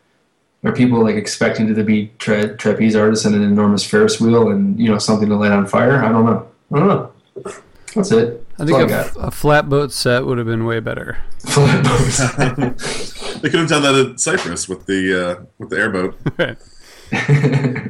are 0.64 0.72
people 0.72 1.00
like 1.00 1.14
expecting 1.14 1.72
to 1.72 1.84
be 1.84 2.10
tra- 2.18 2.56
trapeze 2.56 2.96
artists 2.96 3.24
and 3.24 3.36
an 3.36 3.42
enormous 3.44 3.88
Ferris 3.88 4.20
wheel 4.20 4.50
and 4.50 4.76
you 4.80 4.90
know 4.90 4.98
something 4.98 5.28
to 5.28 5.36
light 5.36 5.52
on 5.52 5.64
fire? 5.64 6.02
I 6.02 6.10
don't 6.10 6.24
know. 6.24 6.48
I 6.72 6.78
don't 6.80 6.88
know. 6.88 7.12
That's 7.94 8.10
it. 8.10 8.44
I 8.58 8.64
think 8.64 8.78
all 8.78 8.84
a, 8.84 8.88
got. 8.88 9.06
f- 9.06 9.16
a 9.16 9.30
flatboat 9.30 9.92
set 9.92 10.26
would 10.26 10.38
have 10.38 10.46
been 10.48 10.64
way 10.64 10.80
better. 10.80 11.18
Flatboat. 11.38 12.82
They 13.42 13.50
could 13.50 13.58
have 13.58 13.68
done 13.68 13.82
that 13.82 13.94
at 13.96 14.20
Cypress 14.20 14.68
with 14.68 14.86
the 14.86 15.02
uh, 15.20 15.44
with 15.58 15.70
the 15.70 15.76
airboat. 15.76 16.18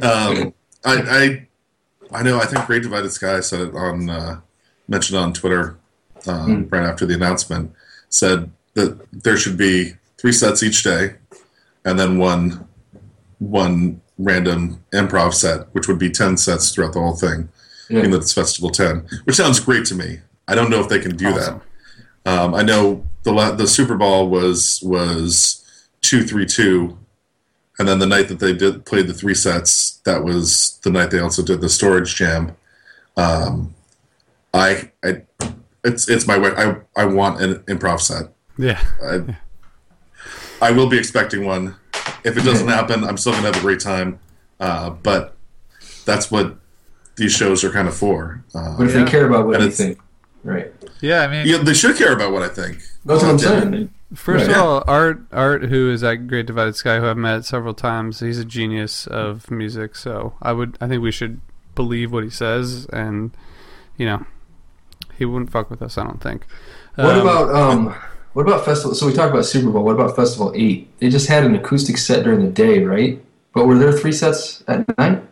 Um, 0.02 0.52
I, 0.84 0.94
I 2.12 2.18
I 2.18 2.22
know. 2.22 2.38
I 2.38 2.46
think 2.46 2.66
Great 2.66 2.82
Divided 2.82 3.10
Sky 3.10 3.40
said 3.40 3.60
it 3.60 3.74
on 3.74 4.10
uh, 4.10 4.40
mentioned 4.88 5.18
on 5.18 5.32
Twitter 5.32 5.78
um, 6.26 6.68
right 6.70 6.82
after 6.84 7.06
the 7.06 7.14
announcement. 7.14 7.72
Said 8.08 8.50
that 8.74 8.98
there 9.12 9.36
should 9.36 9.56
be 9.56 9.94
three 10.18 10.32
sets 10.32 10.62
each 10.62 10.82
day, 10.82 11.14
and 11.84 11.98
then 11.98 12.18
one 12.18 12.66
one 13.38 14.00
random 14.18 14.84
improv 14.92 15.34
set, 15.34 15.72
which 15.74 15.88
would 15.88 15.98
be 15.98 16.10
ten 16.10 16.36
sets 16.36 16.70
throughout 16.74 16.92
the 16.92 17.00
whole 17.00 17.16
thing. 17.16 17.48
Yeah. 17.88 18.04
In 18.04 18.12
it's 18.14 18.32
festival 18.32 18.70
ten, 18.70 19.06
which 19.24 19.36
sounds 19.36 19.60
great 19.60 19.84
to 19.86 19.94
me. 19.94 20.20
I 20.48 20.54
don't 20.54 20.70
know 20.70 20.80
if 20.80 20.88
they 20.88 20.98
can 21.00 21.16
do 21.16 21.28
Awesome. 21.28 21.60
that. 22.24 22.40
Um, 22.40 22.54
I 22.54 22.62
know 22.62 23.06
the 23.24 23.32
the 23.56 23.66
Super 23.66 23.96
Bowl 23.96 24.28
was 24.28 24.80
was 24.82 25.64
two 26.02 26.22
three 26.24 26.46
two, 26.46 26.98
and 27.78 27.88
then 27.88 27.98
the 27.98 28.06
night 28.06 28.28
that 28.28 28.38
they 28.38 28.52
did 28.52 28.84
played 28.84 29.06
the 29.08 29.14
three 29.14 29.34
sets, 29.34 30.00
that 30.04 30.22
was 30.24 30.78
the 30.84 30.90
night 30.90 31.10
they 31.10 31.18
also 31.20 31.42
did 31.42 31.60
the 31.60 31.68
storage 31.68 32.14
jam. 32.14 32.56
Um, 33.16 33.74
I, 34.54 34.90
I, 35.04 35.22
it's 35.84 36.08
it's 36.08 36.26
my 36.26 36.38
way. 36.38 36.50
I 36.56 36.76
I 36.96 37.04
want 37.06 37.40
an 37.40 37.56
improv 37.64 38.00
set. 38.00 38.32
Yeah. 38.58 38.80
I, 39.02 39.36
I 40.60 40.70
will 40.70 40.88
be 40.88 40.98
expecting 40.98 41.44
one. 41.44 41.76
If 42.24 42.36
it 42.36 42.44
doesn't 42.44 42.68
happen, 42.68 43.02
I'm 43.04 43.16
still 43.16 43.32
gonna 43.32 43.46
have 43.46 43.56
a 43.56 43.60
great 43.60 43.80
time. 43.80 44.20
Uh, 44.60 44.90
but 44.90 45.34
that's 46.04 46.30
what 46.30 46.56
these 47.16 47.32
shows 47.32 47.64
are 47.64 47.70
kind 47.70 47.88
of 47.88 47.96
for. 47.96 48.44
Uh, 48.54 48.76
But 48.76 48.88
if 48.88 48.94
Yeah. 48.94 49.04
they 49.04 49.10
care 49.10 49.26
about 49.26 49.46
what 49.46 49.56
And 49.56 49.64
you 49.64 49.70
think, 49.70 49.98
right? 50.44 50.72
Yeah, 51.00 51.22
I 51.22 51.28
mean, 51.28 51.46
yeah, 51.46 51.58
they 51.58 51.74
should 51.74 51.96
care 51.96 52.12
about 52.12 52.32
what 52.32 52.42
I 52.42 52.48
think. 52.48 52.78
That's 53.04 53.22
what 53.22 53.30
I'm 53.32 53.38
saying. 53.38 53.90
First 54.14 54.46
Right. 54.48 54.56
of 54.56 54.62
all, 54.62 54.84
Art 54.86 55.22
Art, 55.32 55.64
who 55.64 55.90
is 55.90 56.02
at 56.04 56.26
Great 56.28 56.46
Divided 56.46 56.76
Sky, 56.76 56.98
who 57.00 57.06
I've 57.06 57.16
met 57.16 57.44
several 57.44 57.72
times, 57.74 58.20
he's 58.20 58.38
a 58.38 58.44
genius 58.44 59.06
of 59.06 59.50
music. 59.50 59.96
So 59.96 60.34
I 60.42 60.52
would, 60.52 60.76
I 60.80 60.88
think 60.88 61.02
we 61.02 61.10
should 61.12 61.40
believe 61.74 62.12
what 62.12 62.22
he 62.24 62.30
says, 62.30 62.86
and 62.92 63.30
you 63.96 64.04
know, 64.06 64.26
he 65.16 65.24
wouldn't 65.24 65.50
fuck 65.50 65.70
with 65.70 65.80
us. 65.82 65.96
I 65.96 66.04
don't 66.04 66.20
think. 66.22 66.46
What 66.96 67.06
Um, 67.14 67.20
about 67.20 67.54
um? 67.54 67.94
What 68.34 68.46
about 68.46 68.64
festival? 68.64 68.94
So 68.94 69.06
we 69.06 69.12
talked 69.12 69.30
about 69.32 69.44
Super 69.44 69.70
Bowl. 69.70 69.84
What 69.84 69.92
about 69.94 70.16
Festival 70.16 70.52
Eight? 70.54 70.88
They 70.98 71.08
just 71.10 71.28
had 71.28 71.44
an 71.44 71.54
acoustic 71.54 71.98
set 71.98 72.24
during 72.24 72.42
the 72.44 72.50
day, 72.50 72.82
right? 72.84 73.22
But 73.54 73.66
were 73.66 73.78
there 73.78 73.92
three 73.92 74.12
sets 74.12 74.64
at 74.68 74.86
night? 74.98 75.22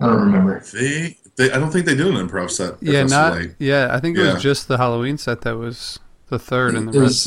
I 0.00 0.06
don't 0.06 0.20
remember. 0.20 0.62
They, 0.72 1.16
they, 1.36 1.52
I 1.52 1.58
don't 1.58 1.70
think 1.70 1.84
they 1.86 1.94
did 1.94 2.06
an 2.06 2.14
improv 2.14 2.50
set. 2.50 2.74
at 2.74 2.82
Yeah, 2.82 3.02
Festival 3.02 3.28
not 3.30 3.40
Eight. 3.42 3.54
yeah. 3.58 3.88
I 3.90 4.00
think 4.00 4.16
it 4.16 4.24
Yeah. 4.24 4.34
was 4.34 4.42
just 4.42 4.68
the 4.68 4.78
Halloween 4.78 5.18
set 5.18 5.42
that 5.42 5.56
was 5.58 5.98
the 6.28 6.38
third, 6.38 6.74
and 6.74 6.92
the 6.92 7.00
rest 7.00 7.26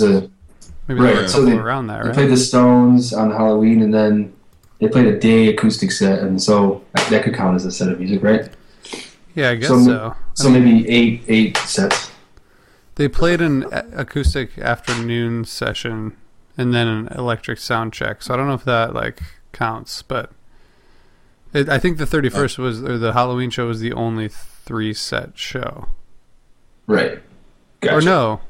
maybe 0.87 0.99
right. 0.99 1.29
So 1.29 1.45
they, 1.45 1.53
around 1.57 1.87
that, 1.87 2.05
they 2.05 2.11
played 2.13 2.29
the 2.31 2.37
Stones 2.37 3.13
on 3.13 3.31
Halloween, 3.31 3.81
and 3.81 3.93
then 3.93 4.33
they 4.79 4.87
played 4.87 5.07
a 5.07 5.17
day 5.19 5.47
acoustic 5.47 5.91
set, 5.91 6.19
and 6.19 6.41
so 6.41 6.83
that 7.09 7.23
could 7.23 7.33
count 7.35 7.55
as 7.55 7.65
a 7.65 7.71
set 7.71 7.89
of 7.89 7.99
music, 7.99 8.23
right? 8.23 8.49
yeah, 9.35 9.51
I 9.51 9.55
guess 9.55 9.69
so- 9.69 9.83
so. 9.85 10.15
So 10.33 10.49
maybe 10.49 10.87
eight 10.89 11.23
eight 11.27 11.57
sets. 11.57 12.09
They 12.95 13.07
played 13.07 13.39
an 13.41 13.65
acoustic 13.93 14.57
afternoon 14.57 15.45
session 15.45 16.17
and 16.57 16.73
then 16.73 16.87
an 16.87 17.07
electric 17.07 17.57
sound 17.59 17.93
check. 17.93 18.21
So 18.21 18.33
I 18.33 18.37
don't 18.37 18.47
know 18.47 18.53
if 18.53 18.65
that 18.65 18.93
like 18.93 19.21
counts, 19.53 20.01
but 20.01 20.31
it, 21.53 21.69
I 21.69 21.77
think 21.79 21.97
the 21.97 22.05
31st 22.05 22.57
was 22.57 22.83
or 22.83 22.97
the 22.97 23.13
Halloween 23.13 23.49
show 23.49 23.67
was 23.67 23.79
the 23.79 23.93
only 23.93 24.27
three 24.29 24.93
set 24.93 25.37
show. 25.37 25.87
Right. 26.87 27.19
Gotcha. 27.79 27.95
Or 27.97 28.01
no. 28.01 28.41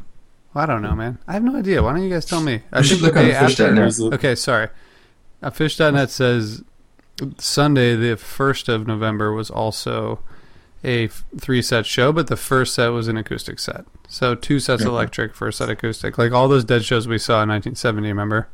I 0.55 0.65
don't 0.65 0.81
know, 0.81 0.95
man. 0.95 1.19
I 1.27 1.33
have 1.33 1.43
no 1.43 1.55
idea. 1.55 1.81
Why 1.83 1.93
don't 1.93 2.03
you 2.03 2.09
guys 2.09 2.25
tell 2.25 2.41
me? 2.41 2.61
I 2.71 2.79
You 2.79 2.83
should 2.83 3.01
look 3.01 3.15
on 3.15 3.23
the 3.25 3.31
the 3.31 3.33
day 3.33 3.39
phish.net. 3.45 3.51
after- 3.69 3.75
There's 3.75 3.99
a- 3.99 4.05
Okay, 4.13 4.35
sorry. 4.35 4.67
Uh, 5.41 5.49
Phish.net 5.51 6.09
says 6.09 6.63
Sunday, 7.37 7.95
the 7.95 8.15
1st 8.17 8.67
of 8.69 8.87
November, 8.87 9.31
was 9.33 9.49
also 9.49 10.19
a 10.83 11.05
f- 11.05 11.23
three 11.39 11.61
set 11.61 11.85
show, 11.85 12.11
but 12.11 12.27
the 12.27 12.35
first 12.37 12.73
set 12.73 12.87
was 12.89 13.07
an 13.07 13.17
acoustic 13.17 13.59
set. 13.59 13.85
So 14.07 14.33
two 14.35 14.59
sets 14.59 14.81
Okay. 14.81 14.89
electric, 14.89 15.35
first 15.35 15.57
set 15.59 15.69
acoustic. 15.69 16.17
Like 16.17 16.31
all 16.31 16.47
those 16.47 16.63
dead 16.65 16.83
shows 16.83 17.07
we 17.07 17.17
saw 17.19 17.43
in 17.43 17.49
1970, 17.49 18.07
remember? 18.07 18.47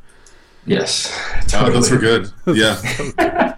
Yes. 0.65 1.11
Oh, 1.53 1.69
those 1.71 1.91
were 1.91 1.97
good. 1.97 2.31
Yeah. 2.47 3.51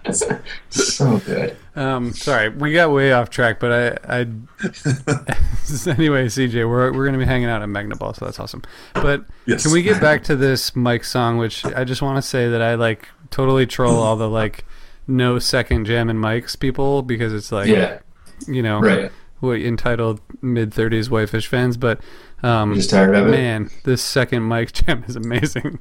So 0.70 1.18
good. 1.18 1.54
Um, 1.76 2.12
sorry, 2.12 2.48
we 2.48 2.72
got 2.72 2.90
way 2.90 3.12
off 3.12 3.28
track, 3.30 3.60
but 3.60 4.00
I, 4.08 4.20
I 4.20 4.20
anyway, 5.90 6.26
CJ, 6.26 6.68
we're 6.68 6.92
we're 6.92 7.04
gonna 7.04 7.18
be 7.18 7.24
hanging 7.26 7.48
out 7.48 7.62
at 7.62 7.68
Magnaball, 7.68 8.16
so 8.16 8.24
that's 8.24 8.40
awesome. 8.40 8.62
But 8.94 9.24
Yes. 9.46 9.62
can 9.64 9.72
we 9.72 9.82
get 9.82 10.00
back 10.00 10.24
to 10.24 10.36
this 10.36 10.74
Mike 10.74 11.04
song, 11.04 11.36
which 11.36 11.64
I 11.64 11.84
just 11.84 12.00
want 12.02 12.16
to 12.16 12.22
say 12.22 12.48
that 12.48 12.62
I 12.62 12.74
like 12.74 13.08
totally 13.30 13.66
troll 13.66 13.96
all 13.98 14.16
the 14.16 14.28
like 14.28 14.64
no 15.06 15.38
second 15.38 15.84
jam 15.84 16.08
and 16.08 16.18
Mike's 16.20 16.56
people 16.56 17.02
because 17.02 17.32
it's 17.34 17.52
like 17.52 17.68
Yeah. 17.68 17.98
you 18.46 18.62
know 18.62 18.80
Right. 18.80 19.12
what 19.40 19.60
entitled 19.60 20.20
mid 20.40 20.72
thirties 20.72 21.10
whitefish 21.10 21.46
fans, 21.46 21.76
but 21.76 22.00
um, 22.42 22.70
I'm 22.70 22.74
just 22.76 22.90
tired 22.90 23.14
of 23.14 23.28
it. 23.28 23.30
man, 23.32 23.70
this 23.84 24.00
second 24.02 24.42
Mike 24.44 24.72
jam 24.72 25.04
is 25.06 25.16
amazing. 25.16 25.78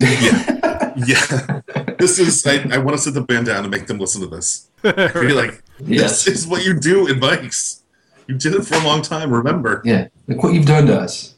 Yeah. 0.00 0.92
Yeah. 0.96 1.60
This 1.96 2.18
is, 2.18 2.44
I, 2.46 2.56
I 2.74 2.78
want 2.78 2.96
to 2.98 3.02
sit 3.02 3.14
the 3.14 3.22
band 3.22 3.46
down 3.46 3.64
and 3.64 3.70
make 3.70 3.86
them 3.86 3.98
listen 3.98 4.20
to 4.20 4.26
this. 4.26 4.68
Be 4.82 4.92
like, 5.32 5.62
Yes. 5.80 6.24
this 6.24 6.40
is 6.40 6.46
what 6.46 6.62
you 6.64 6.78
do 6.78 7.06
in 7.06 7.18
bikes. 7.18 7.82
You 8.26 8.34
did 8.36 8.52
it 8.54 8.64
for 8.66 8.74
a 8.74 8.84
long 8.84 9.00
time, 9.00 9.32
remember? 9.32 9.80
Yeah. 9.86 10.08
Look 10.26 10.42
what 10.42 10.52
you've 10.52 10.66
done 10.66 10.86
to 10.88 10.98
us. 11.00 11.34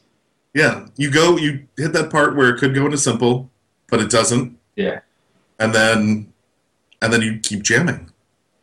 Yeah. 0.53 0.87
You 0.97 1.09
go, 1.09 1.37
you 1.37 1.67
hit 1.77 1.93
that 1.93 2.09
part 2.11 2.35
where 2.35 2.49
it 2.53 2.59
could 2.59 2.75
go 2.75 2.83
into 2.85 2.97
simple, 2.97 3.49
but 3.89 4.01
it 4.01 4.09
doesn't. 4.09 4.57
Yeah. 4.75 5.01
And 5.57 5.73
then, 5.73 6.33
and 7.01 7.13
then 7.13 7.21
you 7.21 7.39
keep 7.39 7.61
jamming. 7.63 8.11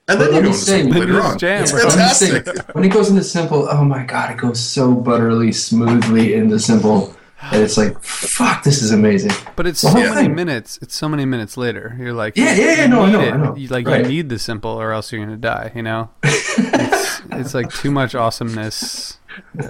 And 0.07 0.19
But 0.19 0.19
then 0.19 0.27
you 0.29 0.33
let 0.35 0.35
go 0.35 0.41
me 0.43 0.47
into 0.49 0.59
say- 0.59 0.83
simple 0.83 1.01
later 1.01 1.23
on. 1.23 1.39
jam, 1.39 1.63
It's 1.63 1.73
bro. 1.73 1.81
I'm 1.85 1.87
just 1.91 2.19
saying, 2.21 2.43
fantastic. 2.43 2.75
when 2.75 2.85
it 2.85 2.93
goes 2.93 3.09
into 3.09 3.25
simple, 3.25 3.67
oh 3.71 3.85
my 3.85 4.05
god, 4.05 4.33
it 4.33 4.37
goes 4.37 4.61
so 4.61 4.93
butterly, 4.95 5.53
smoothly 5.53 6.35
into 6.35 6.59
simple. 6.59 7.17
And 7.53 7.63
it's 7.63 7.77
like, 7.77 8.03
fuck, 8.03 8.63
this 8.63 8.83
is 8.83 8.91
amazing. 8.93 9.33
But 9.57 9.67
it's 9.67 9.81
The 9.83 9.89
so 9.89 9.93
whole 9.95 10.03
many 10.15 10.27
thing. 10.29 10.35
minutes. 10.35 10.79
It's 10.83 10.95
so 10.95 11.09
many 11.09 11.25
minutes 11.25 11.57
later. 11.57 11.97
You're 11.99 12.13
like, 12.15 12.37
Yeah, 12.37 12.55
yeah, 12.55 12.65
yeah, 12.77 12.83
you 12.85 12.89
no, 12.89 13.03
I 13.03 13.07
need 13.07 13.13
know, 13.13 13.21
it. 13.21 13.33
I 13.33 13.37
know. 13.37 13.57
You, 13.57 13.69
like 13.69 13.87
Right. 13.87 14.03
you 14.03 14.09
need 14.09 14.29
the 14.29 14.39
simple, 14.39 14.71
or 14.71 14.93
else 14.93 15.13
you're 15.13 15.25
gonna 15.25 15.37
die. 15.37 15.71
You 15.75 15.83
know, 15.83 16.11
it's, 16.23 17.21
it's 17.33 17.55
like 17.55 17.73
too 17.73 17.91
much 17.91 18.15
awesomeness 18.15 19.19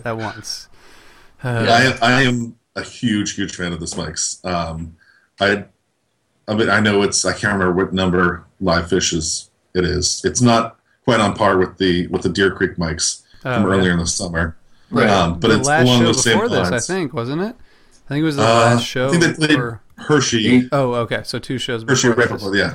at 0.04 0.16
once. 0.16 0.68
Uh, 1.42 1.94
I, 2.00 2.06
I 2.20 2.22
am 2.22 2.56
a 2.74 2.80
huge, 2.82 3.34
huge 3.34 3.54
fan 3.54 3.74
of 3.74 3.78
the 3.78 3.84
Smikes. 3.84 4.42
Um, 4.46 4.96
I, 5.38 5.66
I 6.48 6.54
mean, 6.54 6.70
I 6.70 6.80
know 6.80 7.02
it's 7.02 7.26
I 7.26 7.32
can't 7.32 7.52
remember 7.52 7.72
what 7.74 7.92
number 7.92 8.44
live 8.60 8.86
Phish 8.86 9.12
is. 9.12 9.50
It 9.74 9.84
is. 9.84 10.22
It's 10.24 10.40
not 10.40 10.78
quite 11.04 11.20
on 11.20 11.34
par 11.34 11.58
with 11.58 11.76
the 11.76 12.06
with 12.06 12.22
the 12.22 12.30
Deer 12.30 12.50
Creek 12.50 12.78
Mike's 12.78 13.24
from 13.42 13.66
Oh, 13.66 13.68
earlier 13.68 13.88
yeah. 13.88 13.92
in 13.92 13.98
the 13.98 14.06
summer. 14.06 14.56
Right. 14.90 15.06
Um, 15.10 15.38
but 15.38 15.48
the 15.48 15.58
it's 15.58 15.68
last 15.68 15.82
along 15.84 15.98
show 16.00 16.04
those 16.06 16.22
same 16.24 16.38
before 16.40 16.48
this, 16.48 16.70
I 16.70 16.78
think, 16.80 17.12
wasn't 17.12 17.42
it? 17.42 17.56
I 18.06 18.08
think 18.08 18.22
it 18.22 18.26
was 18.26 18.36
the 18.36 18.42
Uh, 18.42 18.46
last 18.46 18.84
show. 18.84 19.08
I 19.08 19.10
think 19.16 19.22
they 19.36 19.46
played 19.46 19.58
or- 19.58 19.80
Hershey. 19.96 20.68
oh, 20.72 20.94
okay. 20.94 21.22
So 21.24 21.38
two 21.38 21.58
shows 21.58 21.82
Hershey 21.84 22.08
before 22.08 22.22
right 22.24 22.28
before, 22.32 22.56
yeah, 22.56 22.74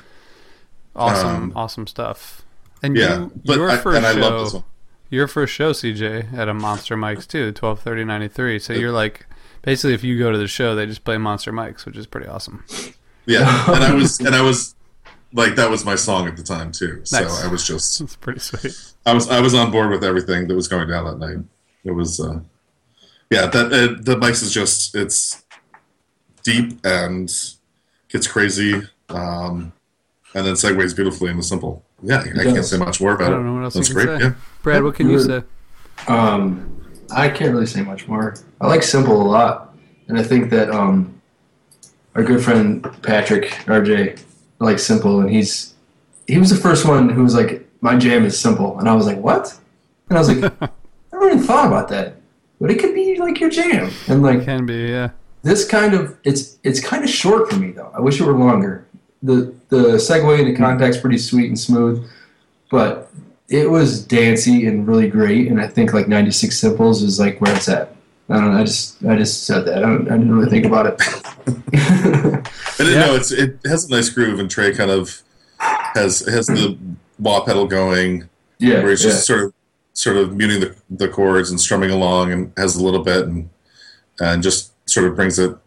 Awesome, 0.96 1.28
Um, 1.36 1.54
awesome 1.56 1.88
stuff. 1.88 2.42
And 2.82 2.96
yeah. 2.96 3.20
you, 3.20 3.32
But 3.46 3.58
your 3.58 3.70
I, 3.70 3.78
first 3.78 3.98
and 3.98 4.06
I 4.06 4.14
show, 4.14 4.20
love 4.22 4.44
this 4.46 4.54
one. 4.54 4.64
your 5.10 5.28
first 5.28 5.54
show, 5.54 5.72
CJ, 5.74 6.34
at 6.34 6.48
a 6.50 6.54
Monster 6.54 6.96
Mike's 6.98 7.28
too, 7.28 7.52
twelve 7.52 7.80
thirty 7.82 8.04
ninety 8.06 8.28
three. 8.28 8.58
So 8.60 8.74
you're 8.74 8.92
like, 8.92 9.26
basically, 9.62 9.94
if 9.94 10.04
you 10.04 10.18
go 10.18 10.32
to 10.32 10.38
the 10.38 10.48
show, 10.48 10.76
they 10.76 10.86
just 10.86 11.04
play 11.04 11.18
Monster 11.18 11.52
Mike's, 11.52 11.86
which 11.86 11.98
is 11.98 12.08
pretty 12.08 12.28
awesome. 12.28 12.64
Yeah, 13.26 13.72
and 13.74 13.84
I 13.84 13.94
was 13.94 14.20
and 14.20 14.34
I 14.34 14.42
was 14.42 14.76
like 15.34 15.56
that 15.56 15.70
was 15.70 15.86
my 15.86 15.96
song 15.96 16.28
at 16.28 16.38
the 16.38 16.44
time 16.44 16.72
too. 16.72 17.02
So 17.04 17.20
Nice. 17.20 17.44
I 17.44 17.48
was 17.48 17.68
just 17.68 18.02
It's 18.02 18.16
pretty 18.16 18.40
sweet. 18.40 18.74
I 19.06 19.14
was 19.14 19.30
I 19.30 19.42
was 19.42 19.54
on 19.54 19.72
board 19.72 19.92
with 19.92 20.04
everything 20.04 20.48
that 20.48 20.56
was 20.56 20.68
going 20.68 20.88
down 20.88 21.06
that 21.06 21.20
night. 21.20 21.44
It 21.84 21.92
was 21.92 22.20
uh, 22.20 22.40
yeah 23.30 23.48
that 23.48 23.66
uh, 23.72 24.02
the 24.02 24.18
Mike's 24.18 24.42
is 24.42 24.54
just 24.54 24.96
it's 24.96 25.44
deep 26.44 26.80
and 26.86 27.32
gets 28.10 28.28
crazy, 28.28 28.82
um, 29.10 29.72
and 30.34 30.46
then 30.46 30.54
segues 30.56 30.96
beautifully 30.96 31.30
into 31.30 31.44
simple. 31.44 31.84
Yeah, 32.02 32.22
I 32.22 32.44
can't 32.44 32.66
say 32.66 32.78
much 32.78 33.02
more 33.02 33.14
about 33.14 33.28
I 33.28 33.30
don't 33.32 33.42
it. 33.42 33.44
know 33.44 33.54
what 33.56 33.64
else 33.64 33.74
That's 33.74 33.90
you 33.90 33.96
can 33.96 34.06
great. 34.06 34.20
say. 34.20 34.26
Yeah, 34.28 34.34
Brad, 34.62 34.84
what 34.84 34.96
can 34.96 35.10
you 35.10 35.20
say? 35.20 35.44
Um, 36.08 36.82
I 37.12 37.30
can't 37.30 37.52
really 37.52 37.66
say 37.66 37.82
much 37.82 38.08
more. 38.08 38.36
I 38.62 38.68
like 38.68 38.84
simple 38.84 39.22
a 39.22 39.24
lot, 39.24 39.76
and 40.08 40.18
I 40.18 40.24
think 40.24 40.50
that 40.52 40.70
um, 40.72 41.22
our 42.16 42.24
good 42.24 42.44
friend 42.44 42.84
Patrick 43.04 43.50
RJ 43.66 44.22
likes 44.60 44.84
simple, 44.84 45.20
and 45.22 45.30
he's 45.30 45.76
he 46.28 46.38
was 46.38 46.50
the 46.50 46.56
first 46.56 46.86
one 46.86 47.10
who 47.10 47.24
was 47.24 47.36
like, 47.36 47.68
"My 47.82 47.98
jam 47.98 48.26
is 48.26 48.40
simple," 48.40 48.80
and 48.80 48.88
I 48.88 48.94
was 48.96 49.06
like, 49.06 49.18
"What?" 49.18 49.58
And 50.10 50.18
I 50.18 50.22
was 50.22 50.30
like, 50.30 50.54
"I 50.62 50.70
never 51.12 51.28
even 51.28 51.44
thought 51.44 51.68
about 51.68 51.90
that." 51.90 52.16
But 52.62 52.72
it 52.72 52.80
could 52.80 52.94
be 52.94 53.09
like 53.20 53.40
your 53.40 53.50
jam, 53.50 53.92
and 54.08 54.22
like 54.24 54.44
Can 54.46 54.66
be, 54.66 54.88
yeah. 54.90 55.12
this 55.44 55.68
kind 55.68 55.94
of 55.94 56.18
it's 56.24 56.58
it's 56.64 56.80
kind 56.80 57.04
of 57.04 57.10
short 57.10 57.50
for 57.50 57.58
me 57.58 57.72
though. 57.72 57.92
I 57.96 58.00
wish 58.02 58.20
it 58.20 58.26
were 58.26 58.34
longer. 58.38 58.86
The 59.24 59.54
the 59.70 59.98
segue 59.98 60.40
into 60.40 60.56
contact's 60.58 60.98
pretty 60.98 61.18
sweet 61.18 61.48
and 61.48 61.60
smooth, 61.60 62.10
but 62.72 63.12
it 63.50 63.70
was 63.70 64.04
dancy 64.06 64.68
and 64.68 64.88
really 64.88 65.10
great. 65.10 65.48
And 65.50 65.60
I 65.60 65.68
think 65.68 65.92
like 65.94 66.08
96 66.08 66.58
simples 66.58 67.02
is 67.04 67.20
like 67.20 67.42
where 67.42 67.56
it's 67.56 67.68
at. 67.68 67.96
I 68.30 68.36
don't 68.36 68.54
know. 68.54 68.60
I 68.60 68.64
just 68.64 69.04
I 69.06 69.16
just 69.18 69.46
said 69.46 69.66
that. 69.66 69.80
I, 69.80 69.82
don't, 69.82 70.08
I 70.08 70.18
didn't 70.18 70.32
really 70.34 70.50
think 70.50 70.66
about 70.66 70.86
it. 70.86 71.02
and 71.48 72.88
Yeah. 72.88 73.06
no, 73.08 73.16
it's 73.16 73.32
it 73.32 73.58
has 73.66 73.86
a 73.86 73.92
nice 73.92 74.10
groove, 74.10 74.40
and 74.40 74.50
Trey 74.50 74.74
kind 74.74 74.92
of 74.92 75.22
has 75.60 76.20
has 76.28 76.48
the 76.48 76.78
wah 77.18 77.44
pedal 77.44 77.66
going. 77.68 78.30
yeah, 78.60 78.82
where 78.82 78.92
he's 78.92 79.04
yeah. 79.04 79.12
just 79.12 79.26
sort 79.26 79.44
of 79.46 79.54
sort 80.00 80.16
of 80.16 80.34
muting 80.34 80.62
the, 80.62 80.74
the 80.90 81.10
chords 81.10 81.50
and 81.52 81.60
strumming 81.60 81.92
along 81.92 82.32
and 82.32 82.54
has 82.56 82.78
a 82.78 82.84
little 82.84 83.04
bit 83.04 83.26
and 83.26 83.50
and 84.22 84.42
just 84.42 84.72
sort 84.90 85.06
of 85.06 85.14
brings 85.14 85.38
it 85.38 85.58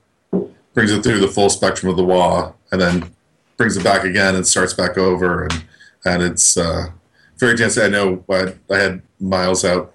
brings 0.73 0.91
it 0.91 1.03
through 1.03 1.21
the 1.21 1.29
full 1.29 1.51
spectrum 1.51 1.91
of 1.91 1.99
the 1.99 2.05
wah 2.05 2.51
and 2.71 2.81
then 2.81 3.15
brings 3.59 3.77
it 3.77 3.85
back 3.85 4.05
again 4.05 4.35
and 4.35 4.47
starts 4.47 4.73
back 4.73 4.97
over 4.97 5.45
and 5.45 5.65
and 6.07 6.23
it's 6.23 6.57
uh, 6.57 6.87
very 7.37 7.55
dancey. 7.57 7.83
I 7.83 7.89
know 7.89 8.25
I, 8.31 8.55
I 8.73 8.79
had 8.79 9.03
Miles 9.21 9.65
out 9.67 9.93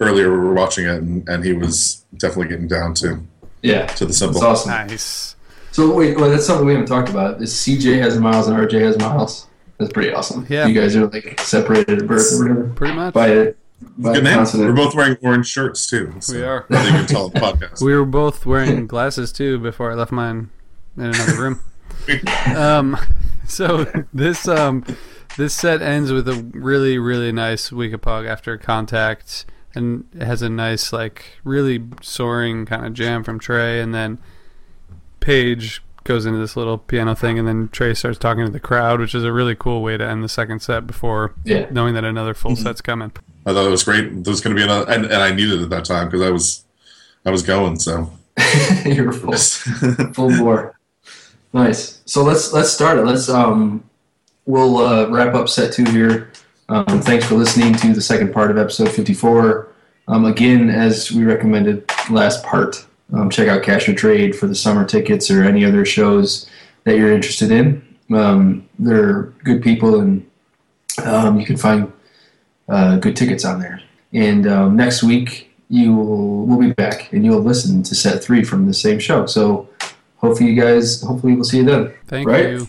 earlier. 0.00 0.30
We 0.30 0.38
were 0.38 0.54
watching 0.54 0.86
it 0.86 1.02
and, 1.02 1.28
and 1.28 1.44
he 1.44 1.52
was 1.52 2.04
definitely 2.16 2.48
getting 2.48 2.68
down 2.68 2.94
to 2.94 3.20
yeah. 3.62 3.86
to 3.86 4.04
the 4.04 4.10
It's 4.10 4.18
simple. 4.18 4.42
awesome. 4.44 4.70
Nice. 4.70 5.34
So 5.72 5.92
wait, 5.92 6.16
well, 6.16 6.30
that's 6.30 6.46
something 6.46 6.64
we 6.64 6.72
haven't 6.74 6.86
talked 6.86 7.08
about. 7.08 7.42
Is 7.42 7.52
CJ 7.52 7.98
has 8.00 8.16
miles 8.18 8.46
and 8.46 8.56
RJ 8.56 8.80
has 8.82 8.96
miles. 8.98 9.48
That's 9.78 9.92
pretty 9.92 10.12
awesome. 10.12 10.46
Yeah. 10.48 10.66
you 10.66 10.80
guys 10.80 10.94
are 10.94 11.08
like 11.08 11.40
separated 11.40 12.02
at 12.02 12.06
birth 12.06 12.32
or 12.32 12.42
whatever. 12.42 12.68
Pretty 12.74 12.94
much. 12.94 13.12
By 13.12 13.30
it. 13.30 13.58
By 13.98 14.14
Good 14.14 14.20
a 14.20 14.24
name. 14.24 14.34
consonant. 14.34 14.68
We're 14.70 14.76
both 14.84 14.94
wearing 14.94 15.16
orange 15.22 15.46
shirts 15.46 15.86
too. 15.86 16.14
So 16.20 16.34
We 16.34 16.42
are. 16.42 16.64
I 16.70 16.84
you 16.86 16.90
can 16.92 17.06
tell 17.06 17.28
the 17.28 17.38
podcast. 17.40 17.82
We 17.82 17.94
were 17.94 18.04
both 18.04 18.46
wearing 18.46 18.86
glasses 18.86 19.32
too 19.32 19.58
before 19.58 19.90
I 19.92 19.94
left 19.94 20.12
mine 20.12 20.50
in 20.96 21.04
another 21.06 21.40
room. 21.42 21.60
um, 22.56 22.96
so 23.46 23.84
this 24.14 24.48
um, 24.48 24.84
this 25.36 25.54
set 25.54 25.82
ends 25.82 26.12
with 26.12 26.28
a 26.28 26.34
really 26.54 26.98
really 26.98 27.32
nice 27.32 27.70
Weekapaug 27.70 28.26
after 28.28 28.56
contact, 28.56 29.44
and 29.74 30.06
it 30.14 30.22
has 30.22 30.40
a 30.42 30.48
nice 30.48 30.92
like 30.92 31.38
really 31.44 31.84
soaring 32.00 32.66
kind 32.66 32.86
of 32.86 32.94
jam 32.94 33.22
from 33.24 33.38
Trey, 33.38 33.80
and 33.80 33.94
then 33.94 34.18
Page 35.20 35.82
goes 36.04 36.26
into 36.26 36.38
this 36.38 36.56
little 36.56 36.78
piano 36.78 37.14
thing, 37.14 37.38
and 37.38 37.48
then 37.48 37.68
Trey 37.72 37.94
starts 37.94 38.18
talking 38.18 38.44
to 38.44 38.50
the 38.50 38.60
crowd, 38.60 39.00
which 39.00 39.14
is 39.14 39.24
a 39.24 39.32
really 39.32 39.54
cool 39.54 39.82
way 39.82 39.96
to 39.96 40.04
end 40.06 40.22
the 40.22 40.28
second 40.28 40.60
set 40.60 40.86
before 40.86 41.34
Yeah. 41.44 41.66
knowing 41.70 41.94
that 41.94 42.04
another 42.04 42.34
full 42.34 42.54
set's 42.56 42.80
coming. 42.80 43.12
I 43.46 43.52
thought 43.52 43.66
it 43.66 43.70
was 43.70 43.84
great. 43.84 44.24
There's 44.24 44.40
going 44.40 44.54
to 44.54 44.58
be 44.60 44.64
another, 44.64 44.90
and, 44.90 45.04
and 45.04 45.16
I 45.22 45.32
needed 45.32 45.60
it 45.60 45.64
at 45.64 45.70
that 45.70 45.84
time 45.84 46.06
because 46.08 46.22
I 46.22 46.30
was, 46.30 46.64
I 47.26 47.30
was 47.30 47.42
going. 47.42 47.78
So 47.78 48.10
You're 48.84 49.12
full, 49.12 49.32
full 50.14 50.36
bore. 50.38 50.78
Nice. 51.52 52.00
So 52.04 52.22
let's 52.22 52.52
let's 52.52 52.70
start 52.70 52.98
it. 52.98 53.02
Let's 53.02 53.28
um, 53.28 53.84
we'll 54.46 54.78
uh, 54.78 55.08
wrap 55.08 55.34
up 55.34 55.48
set 55.48 55.72
two 55.72 55.84
here. 55.84 56.32
Um, 56.68 57.00
thanks 57.02 57.26
for 57.26 57.34
listening 57.36 57.74
to 57.76 57.92
the 57.92 58.00
second 58.00 58.32
part 58.32 58.50
of 58.50 58.58
episode 58.58 58.90
54. 58.90 59.68
Um, 60.08 60.24
again, 60.24 60.68
as 60.70 61.12
we 61.12 61.24
recommended 61.24 61.84
last 62.10 62.42
part, 62.42 62.84
um, 63.14 63.30
check 63.30 63.48
out 63.48 63.62
Cash 63.62 63.88
or 63.88 63.94
Trade 63.94 64.36
for 64.36 64.46
the 64.46 64.54
summer 64.54 64.84
tickets 64.84 65.30
or 65.30 65.44
any 65.44 65.64
other 65.64 65.84
shows 65.84 66.48
that 66.84 66.96
you're 66.96 67.12
interested 67.12 67.50
in. 67.50 67.82
Um, 68.14 68.68
they're 68.78 69.22
good 69.44 69.62
people, 69.62 70.00
and 70.00 70.28
um, 71.04 71.38
you 71.38 71.46
can 71.46 71.56
find 71.56 71.92
uh, 72.68 72.96
good 72.96 73.16
tickets 73.16 73.44
on 73.44 73.60
there. 73.60 73.80
And 74.12 74.46
um, 74.46 74.76
next 74.76 75.02
week, 75.02 75.52
you 75.68 75.94
will 75.94 76.46
we'll 76.46 76.58
be 76.58 76.72
back, 76.72 77.12
and 77.12 77.24
you'll 77.24 77.40
listen 77.40 77.82
to 77.84 77.94
set 77.94 78.22
three 78.22 78.44
from 78.44 78.66
the 78.66 78.74
same 78.74 78.98
show. 78.98 79.26
So 79.26 79.68
hopefully, 80.16 80.50
you 80.50 80.60
guys, 80.60 81.02
hopefully, 81.02 81.34
we'll 81.34 81.44
see 81.44 81.58
you 81.58 81.64
then. 81.64 81.94
Thank 82.06 82.28
Right? 82.28 82.50
you. 82.50 82.68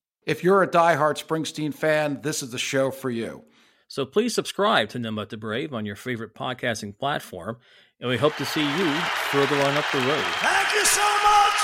If 0.23 0.43
you're 0.43 0.61
a 0.61 0.67
diehard 0.67 1.17
Springsteen 1.17 1.73
fan, 1.73 2.21
this 2.21 2.43
is 2.43 2.51
the 2.51 2.59
show 2.59 2.91
for 2.91 3.09
you. 3.09 3.43
So 3.87 4.05
please 4.05 4.35
subscribe 4.35 4.89
to 4.89 4.99
None 4.99 5.15
But 5.15 5.29
the 5.29 5.37
Brave 5.37 5.73
on 5.73 5.83
your 5.83 5.95
favorite 5.95 6.35
podcasting 6.35 6.95
platform, 6.95 7.57
and 7.99 8.07
we 8.07 8.17
hope 8.17 8.35
to 8.35 8.45
see 8.45 8.61
you 8.61 8.93
further 9.31 9.55
on 9.55 9.75
up 9.75 9.85
the 9.91 9.97
road. 9.97 10.23
Thank 10.35 10.73
you 10.75 10.85
so 10.85 11.01
much. 11.23 11.59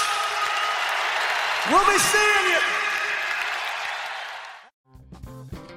We'll 1.70 1.86
be 1.86 2.00
seeing 2.00 2.48
you. 2.50 2.60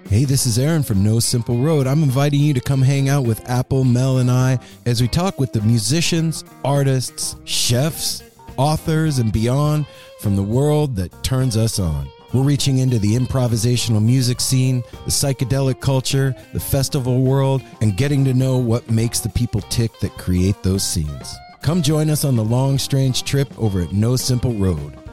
Hey, 0.09 0.25
this 0.25 0.47
is 0.47 0.59
Aaron 0.59 0.83
from 0.83 1.05
No 1.05 1.21
Simple 1.21 1.59
Road. 1.59 1.87
I'm 1.87 2.03
inviting 2.03 2.41
you 2.41 2.55
to 2.55 2.63
come 2.63 2.81
hang 2.81 3.11
out 3.11 3.25
with 3.25 3.47
Apple, 3.49 3.85
Mel, 3.85 4.17
and 4.17 4.31
I 4.31 4.59
as 4.87 5.03
we 5.03 5.09
talk 5.09 5.39
with 5.39 5.53
the 5.53 5.61
musicians, 5.61 6.45
artists, 6.65 7.37
chefs, 7.45 8.23
authors, 8.57 9.19
and 9.19 9.31
beyond 9.35 9.87
from 10.21 10.35
the 10.35 10.43
world 10.43 10.97
that 10.97 11.23
turns 11.23 11.59
us 11.59 11.79
on. 11.79 12.09
We're 12.33 12.43
reaching 12.43 12.79
into 12.79 12.99
the 13.01 13.17
improvisational 13.17 14.03
music 14.03 14.41
scene, 14.41 14.83
the 15.05 15.11
psychedelic 15.11 15.81
culture, 15.81 16.35
the 16.53 16.61
festival 16.61 17.23
world, 17.23 17.63
and 17.81 17.97
getting 17.97 18.25
to 18.25 18.35
know 18.35 18.57
what 18.57 18.89
makes 18.89 19.19
the 19.19 19.29
people 19.31 19.63
tick 19.63 19.91
that 20.01 20.17
create 20.17 20.63
those 20.63 20.85
scenes. 20.85 21.35
Come 21.63 21.83
join 21.83 22.09
us 22.09 22.25
on 22.25 22.37
the 22.37 22.45
long, 22.45 22.79
strange 22.79 23.25
trip 23.25 23.49
over 23.59 23.81
at 23.83 23.93
No 23.93 24.15
Simple 24.15 24.53
Road. 24.53 25.10